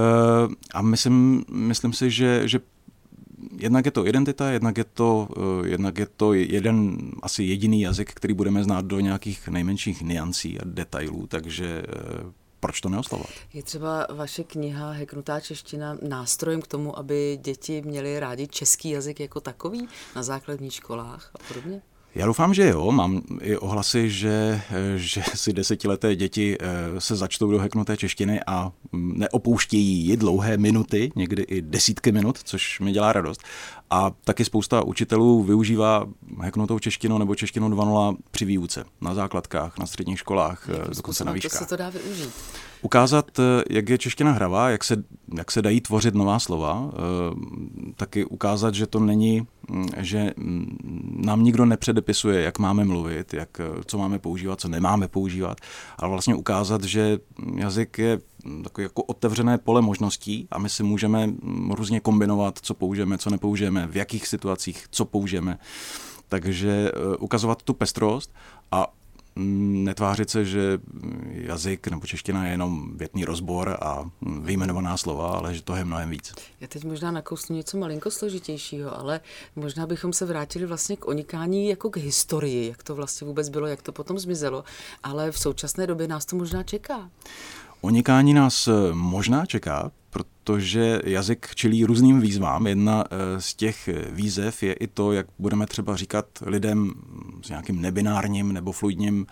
a 0.73 0.81
myslím, 0.81 1.45
myslím 1.49 1.93
si, 1.93 2.11
že, 2.11 2.47
že 2.47 2.59
jednak 3.59 3.85
je 3.85 3.91
to 3.91 4.07
identita, 4.07 4.51
jednak 4.51 4.77
je 4.77 4.83
to, 4.83 5.27
uh, 5.37 5.67
jednak 5.67 5.97
je 5.97 6.05
to 6.05 6.33
jeden 6.33 6.97
asi 7.23 7.43
jediný 7.43 7.81
jazyk, 7.81 8.13
který 8.13 8.33
budeme 8.33 8.63
znát 8.63 8.85
do 8.85 8.99
nějakých 8.99 9.47
nejmenších 9.47 10.01
niancí 10.01 10.59
a 10.59 10.61
detailů, 10.65 11.27
takže 11.27 11.83
uh, 12.23 12.31
proč 12.59 12.81
to 12.81 12.89
neoslavovat? 12.89 13.31
Je 13.53 13.63
třeba 13.63 14.07
vaše 14.15 14.43
kniha 14.43 14.91
Heknutá 14.91 15.39
čeština 15.39 15.97
nástrojem 16.07 16.61
k 16.61 16.67
tomu, 16.67 16.99
aby 16.99 17.39
děti 17.41 17.81
měly 17.81 18.19
rádi 18.19 18.47
český 18.47 18.89
jazyk 18.89 19.19
jako 19.19 19.39
takový 19.39 19.87
na 20.15 20.23
základních 20.23 20.73
školách 20.73 21.31
a 21.35 21.37
podobně? 21.47 21.81
Já 22.17 22.25
doufám, 22.25 22.53
že 22.53 22.69
jo. 22.69 22.91
Mám 22.91 23.21
i 23.41 23.57
ohlasy, 23.57 24.09
že, 24.09 24.61
že 24.95 25.23
si 25.35 25.53
desetileté 25.53 26.15
děti 26.15 26.57
eh, 26.59 27.01
se 27.01 27.15
začtou 27.15 27.51
do 27.51 27.59
heknuté 27.59 27.97
češtiny 27.97 28.39
a 28.47 28.71
mm, 28.91 29.13
neopouštějí 29.17 30.07
ji 30.07 30.17
dlouhé 30.17 30.57
minuty, 30.57 31.11
někdy 31.15 31.43
i 31.43 31.61
desítky 31.61 32.11
minut, 32.11 32.39
což 32.43 32.79
mi 32.79 32.91
dělá 32.91 33.13
radost. 33.13 33.41
A 33.89 34.11
taky 34.23 34.45
spousta 34.45 34.81
učitelů 34.81 35.43
využívá 35.43 36.05
heknutou 36.41 36.79
češtinu 36.79 37.17
nebo 37.17 37.35
češtinu 37.35 37.69
2.0 37.69 38.17
při 38.31 38.45
výuce 38.45 38.85
na 39.01 39.13
základkách, 39.13 39.77
na 39.77 39.85
středních 39.85 40.19
školách, 40.19 40.69
Jak 40.69 40.95
dokonce 40.95 41.25
na 41.25 41.31
výškách. 41.31 41.61
Se 41.61 41.65
to 41.65 41.75
dá 41.75 41.89
využít? 41.89 42.29
Ukázat, 42.81 43.39
eh, 43.39 43.63
jak 43.69 43.89
je 43.89 43.97
čeština 43.97 44.31
hravá, 44.31 44.69
jak 44.69 44.83
se, 44.83 45.03
jak 45.37 45.51
se 45.51 45.61
dají 45.61 45.81
tvořit 45.81 46.15
nová 46.15 46.39
slova, 46.39 46.91
eh, 46.91 47.93
taky 47.95 48.25
ukázat, 48.25 48.73
že 48.75 48.87
to 48.87 48.99
není, 48.99 49.47
mm, 49.69 49.87
že 49.97 50.33
mm, 50.37 51.17
nám 51.25 51.43
nikdo 51.43 51.65
nepředepisuje, 51.65 52.41
jak 52.41 52.59
máme 52.59 52.85
mluvit, 52.85 53.33
jak, 53.33 53.59
eh, 53.59 53.83
co 53.85 53.97
máme 53.97 54.19
používat, 54.19 54.61
co 54.61 54.67
nemáme 54.67 55.07
používat, 55.07 55.57
ale 55.97 56.09
vlastně 56.09 56.35
ukázat, 56.35 56.83
že 56.83 57.19
jazyk 57.55 57.97
je 57.97 58.19
takové 58.63 58.83
jako 58.83 59.03
otevřené 59.03 59.57
pole 59.57 59.81
možností 59.81 60.47
a 60.51 60.59
my 60.59 60.69
si 60.69 60.83
můžeme 60.83 61.27
mm, 61.27 61.71
různě 61.71 61.99
kombinovat, 61.99 62.59
co 62.61 62.73
použijeme, 62.73 63.17
co 63.17 63.29
nepoužijeme, 63.29 63.87
v 63.87 63.95
jakých 63.95 64.27
situacích, 64.27 64.85
co 64.91 65.05
použijeme. 65.05 65.59
Takže 66.29 66.91
ukazovat 67.19 67.63
tu 67.63 67.73
pestrost 67.73 68.33
a 68.71 68.87
netvářit 69.37 70.29
se, 70.29 70.45
že 70.45 70.79
jazyk 71.29 71.87
nebo 71.87 72.07
čeština 72.07 72.45
je 72.45 72.51
jenom 72.51 72.97
větný 72.97 73.25
rozbor 73.25 73.77
a 73.81 74.09
vyjmenovaná 74.41 74.97
slova, 74.97 75.31
ale 75.31 75.53
že 75.53 75.61
to 75.61 75.75
je 75.75 75.85
mnohem 75.85 76.09
víc. 76.09 76.33
Já 76.61 76.67
teď 76.67 76.83
možná 76.83 77.11
nakousnu 77.11 77.55
něco 77.55 77.77
malinko 77.77 78.11
složitějšího, 78.11 78.99
ale 78.99 79.19
možná 79.55 79.87
bychom 79.87 80.13
se 80.13 80.25
vrátili 80.25 80.65
vlastně 80.65 80.97
k 80.97 81.07
onikání 81.07 81.69
jako 81.69 81.89
k 81.89 81.97
historii, 81.97 82.69
jak 82.69 82.83
to 82.83 82.95
vlastně 82.95 83.27
vůbec 83.27 83.49
bylo, 83.49 83.67
jak 83.67 83.81
to 83.81 83.91
potom 83.91 84.19
zmizelo, 84.19 84.63
ale 85.03 85.31
v 85.31 85.39
současné 85.39 85.87
době 85.87 86.07
nás 86.07 86.25
to 86.25 86.35
možná 86.35 86.63
čeká. 86.63 87.09
Onikání 87.81 88.33
nás 88.33 88.69
možná 88.93 89.45
čeká, 89.45 89.91
protože 90.09 91.01
jazyk 91.05 91.55
čelí 91.55 91.85
různým 91.85 92.21
výzvám. 92.21 92.67
Jedna 92.67 93.03
eh, 93.03 93.41
z 93.41 93.53
těch 93.53 93.89
výzev 94.11 94.63
je 94.63 94.73
i 94.73 94.87
to, 94.87 95.11
jak 95.11 95.27
budeme 95.39 95.65
třeba 95.65 95.95
říkat 95.95 96.25
lidem 96.45 96.93
s 97.41 97.49
nějakým 97.49 97.81
nebinárním 97.81 98.53
nebo 98.53 98.71
fluidním 98.71 99.27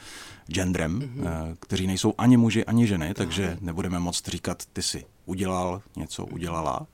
genderem, 0.48 1.00
mm-hmm. 1.00 1.56
kteří 1.60 1.88
nejsou 1.88 2.14
ani 2.18 2.38
muži, 2.38 2.66
ani 2.66 2.88
ženy, 2.88 3.14
takže 3.14 3.58
nebudeme 3.62 4.00
moct 4.00 4.28
říkat, 4.28 4.64
ty 4.74 4.82
si 4.82 5.06
udělal 5.26 5.82
něco, 5.96 6.26
udělala. 6.26 6.88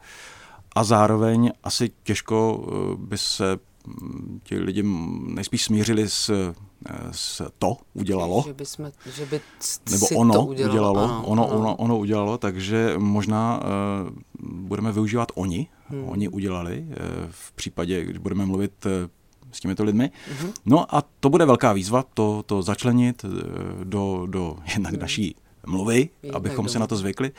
A 0.76 0.84
zároveň 0.84 1.52
asi 1.64 1.92
těžko 2.04 2.68
eh, 2.68 2.96
by 3.08 3.18
se 3.18 3.60
mm, 3.88 4.40
ti 4.44 4.60
lidi 4.60 4.84
nejspíš 5.28 5.64
smířili 5.64 6.10
s 6.10 6.54
to 7.60 7.78
udělalo. 7.94 8.44
Že 8.48 8.54
by, 8.54 8.66
jsme, 8.66 8.92
že 9.16 9.26
by 9.26 9.42
nebo 9.92 10.08
ono 10.16 10.34
to 10.34 10.46
udělalo. 10.46 10.72
udělalo 10.72 11.04
ano, 11.04 11.24
ono, 11.26 11.50
ano. 11.50 11.60
Ono, 11.60 11.76
ono 11.76 11.98
udělalo, 11.98 12.38
takže 12.38 12.94
možná 12.98 13.60
uh, 13.64 14.10
budeme 14.50 14.92
využívat 14.92 15.32
oni. 15.36 15.68
Hmm. 15.88 16.10
Oni 16.10 16.28
udělali 16.28 16.86
uh, 16.88 16.96
v 17.30 17.52
případě, 17.52 18.06
když 18.06 18.18
budeme 18.18 18.46
mluvit 18.46 18.86
uh, 18.86 18.92
s 19.52 19.60
těmito 19.60 19.84
lidmi. 19.84 20.12
Mm-hmm. 20.12 20.52
No 20.66 20.96
a 20.96 21.04
to 21.20 21.30
bude 21.30 21.46
velká 21.46 21.74
výzva, 21.74 22.06
to, 22.14 22.44
to 22.46 22.62
začlenit 22.62 23.26
do, 23.84 24.26
do 24.30 24.58
jednak 24.74 24.94
mm. 24.94 25.00
naší 25.00 25.36
mluvy, 25.68 26.10
Je, 26.24 26.32
abychom 26.32 26.70
se 26.70 26.80
na 26.80 26.88
to 26.88 26.96
zvykli, 26.96 27.32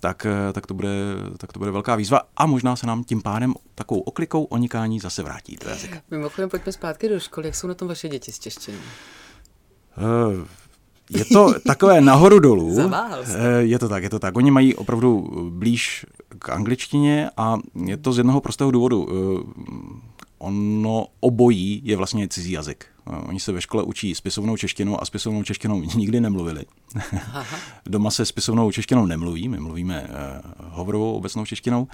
tak, 0.00 0.26
eh, 0.26 0.52
tak, 0.52 0.66
to 0.66 0.74
bude, 0.74 0.88
tak 1.36 1.52
to 1.52 1.58
bude 1.58 1.70
velká 1.70 1.96
výzva 1.96 2.20
a 2.36 2.46
možná 2.46 2.76
se 2.76 2.86
nám 2.86 3.04
tím 3.04 3.22
pádem 3.22 3.54
takovou 3.74 4.00
oklikou 4.00 4.44
onikání 4.44 5.00
zase 5.00 5.22
vrátí 5.22 5.56
do 5.64 5.70
jazyka. 5.70 6.00
Mimochodem 6.10 6.50
pojďme 6.50 6.72
zpátky 6.72 7.08
do 7.08 7.20
školy. 7.20 7.46
Jak 7.46 7.54
jsou 7.54 7.66
na 7.66 7.74
tom 7.74 7.88
vaše 7.88 8.08
děti 8.08 8.32
s 8.32 8.38
češtinou? 8.38 8.78
Uh, 10.38 10.46
je 11.10 11.24
to 11.24 11.54
takové 11.66 12.00
nahoru 12.00 12.38
dolů. 12.38 12.78
Eh, 13.26 13.62
je 13.62 13.78
to 13.78 13.88
tak, 13.88 14.02
je 14.02 14.10
to 14.10 14.18
tak. 14.18 14.36
Oni 14.36 14.50
mají 14.50 14.74
opravdu 14.74 15.28
blíž 15.50 16.06
k 16.38 16.48
angličtině 16.48 17.30
a 17.36 17.58
je 17.84 17.96
to 17.96 18.12
z 18.12 18.18
jednoho 18.18 18.40
prostého 18.40 18.70
důvodu 18.70 19.08
ono 20.38 21.06
obojí 21.20 21.80
je 21.84 21.96
vlastně 21.96 22.28
cizí 22.28 22.52
jazyk. 22.52 22.86
Oni 23.06 23.40
se 23.40 23.52
ve 23.52 23.60
škole 23.60 23.82
učí 23.82 24.14
spisovnou 24.14 24.56
češtinou 24.56 25.02
a 25.02 25.04
spisovnou 25.04 25.42
češtinou 25.42 25.82
nikdy 25.94 26.20
nemluvili. 26.20 26.64
Doma 27.86 28.10
se 28.10 28.26
spisovnou 28.26 28.72
češtinou 28.72 29.06
nemluví, 29.06 29.48
my 29.48 29.60
mluvíme 29.60 30.02
uh, 30.02 30.68
hovorovou 30.70 31.16
obecnou 31.16 31.44
češtinou, 31.44 31.82
uh, 31.82 31.88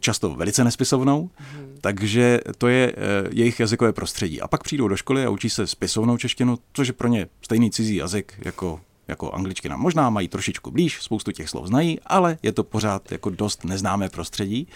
často 0.00 0.30
velice 0.30 0.64
nespisovnou, 0.64 1.22
mm. 1.22 1.76
takže 1.80 2.40
to 2.58 2.68
je 2.68 2.92
uh, 2.92 3.28
jejich 3.32 3.60
jazykové 3.60 3.92
prostředí. 3.92 4.40
A 4.40 4.48
pak 4.48 4.62
přijdou 4.62 4.88
do 4.88 4.96
školy 4.96 5.24
a 5.24 5.30
učí 5.30 5.50
se 5.50 5.66
spisovnou 5.66 6.16
češtinu, 6.16 6.58
což 6.72 6.88
je 6.88 6.92
pro 6.92 7.08
ně 7.08 7.26
stejný 7.42 7.70
cizí 7.70 7.96
jazyk 7.96 8.34
jako 8.44 8.80
jako 9.10 9.30
angličtina. 9.30 9.76
Možná 9.76 10.10
mají 10.10 10.28
trošičku 10.28 10.70
blíž, 10.70 11.02
spoustu 11.02 11.32
těch 11.32 11.48
slov 11.48 11.66
znají, 11.66 12.00
ale 12.06 12.38
je 12.42 12.52
to 12.52 12.64
pořád 12.64 13.12
jako 13.12 13.30
dost 13.30 13.64
neznámé 13.64 14.08
prostředí. 14.08 14.68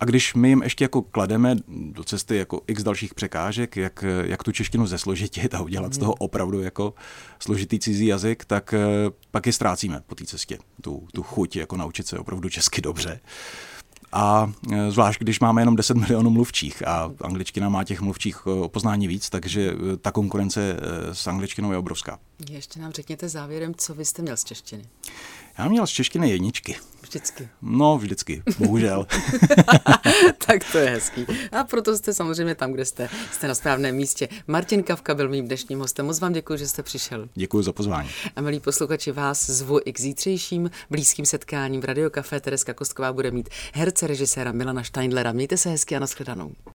A 0.00 0.04
když 0.04 0.34
my 0.34 0.48
jim 0.48 0.62
ještě 0.62 0.84
jako 0.84 1.02
klademe 1.02 1.56
do 1.68 2.04
cesty 2.04 2.36
jako 2.36 2.60
x 2.66 2.82
dalších 2.82 3.14
překážek, 3.14 3.76
jak, 3.76 4.04
jak 4.22 4.42
tu 4.42 4.52
češtinu 4.52 4.86
zesložitit 4.86 5.54
a 5.54 5.60
udělat 5.60 5.94
z 5.94 5.98
toho 5.98 6.12
opravdu 6.12 6.60
jako 6.60 6.94
složitý 7.38 7.78
cizí 7.78 8.06
jazyk, 8.06 8.44
tak 8.44 8.74
eh, 8.74 8.80
pak 9.30 9.46
je 9.46 9.52
ztrácíme 9.52 10.02
po 10.06 10.14
té 10.14 10.24
cestě, 10.24 10.58
tu, 10.80 11.08
tu 11.12 11.22
chuť 11.22 11.56
jako 11.56 11.76
naučit 11.76 12.06
se 12.06 12.18
opravdu 12.18 12.48
česky 12.48 12.80
dobře. 12.80 13.20
A 14.12 14.52
e, 14.72 14.90
zvlášť, 14.90 15.20
když 15.20 15.40
máme 15.40 15.62
jenom 15.62 15.76
10 15.76 15.96
milionů 15.96 16.30
mluvčích 16.30 16.88
a 16.88 17.12
angličtina 17.20 17.68
má 17.68 17.84
těch 17.84 18.00
mluvčích 18.00 18.42
e, 18.46 18.50
o 18.50 18.68
poznání 18.68 19.08
víc, 19.08 19.30
takže 19.30 19.70
e, 19.70 19.96
ta 19.96 20.12
konkurence 20.12 20.76
s 21.12 21.26
angličtinou 21.26 21.72
je 21.72 21.78
obrovská. 21.78 22.18
Ještě 22.50 22.80
nám 22.80 22.92
řekněte 22.92 23.28
závěrem, 23.28 23.74
co 23.76 23.94
vy 23.94 24.04
jste 24.04 24.22
měl 24.22 24.36
z 24.36 24.44
češtiny. 24.44 24.84
Já 25.58 25.68
měl 25.68 25.86
z 25.86 25.90
češtiny 25.90 26.30
jedničky. 26.30 26.76
Vždycky. 27.10 27.48
No, 27.62 27.98
vždycky, 27.98 28.42
bohužel. 28.58 29.06
tak 30.46 30.64
to 30.72 30.78
je 30.78 30.90
hezký. 30.90 31.26
A 31.52 31.64
proto 31.64 31.96
jste 31.96 32.14
samozřejmě 32.14 32.54
tam, 32.54 32.72
kde 32.72 32.84
jste. 32.84 33.08
Jste 33.32 33.48
na 33.48 33.54
správném 33.54 33.96
místě. 33.96 34.28
Martin 34.46 34.82
Kavka 34.82 35.14
byl 35.14 35.28
mým 35.28 35.46
dnešním 35.46 35.78
hostem. 35.78 36.06
Moc 36.06 36.20
vám 36.20 36.32
děkuji, 36.32 36.58
že 36.58 36.68
jste 36.68 36.82
přišel. 36.82 37.28
Děkuji 37.34 37.62
za 37.62 37.72
pozvání. 37.72 38.08
A 38.36 38.40
milí 38.40 38.60
posluchači, 38.60 39.12
vás 39.12 39.50
zvu 39.50 39.80
i 39.84 39.92
k 39.92 40.00
zítřejším 40.00 40.70
blízkým 40.90 41.26
setkáním 41.26 41.80
v 41.80 41.84
Radio 41.84 42.10
Café. 42.10 42.40
Tereska 42.40 42.74
Kostková 42.74 43.12
bude 43.12 43.30
mít 43.30 43.48
herce 43.74 44.06
režiséra 44.06 44.52
Milana 44.52 44.84
Steindlera. 44.84 45.32
Mějte 45.32 45.56
se 45.56 45.70
hezky 45.70 45.96
a 45.96 45.98
nashledanou. 45.98 46.52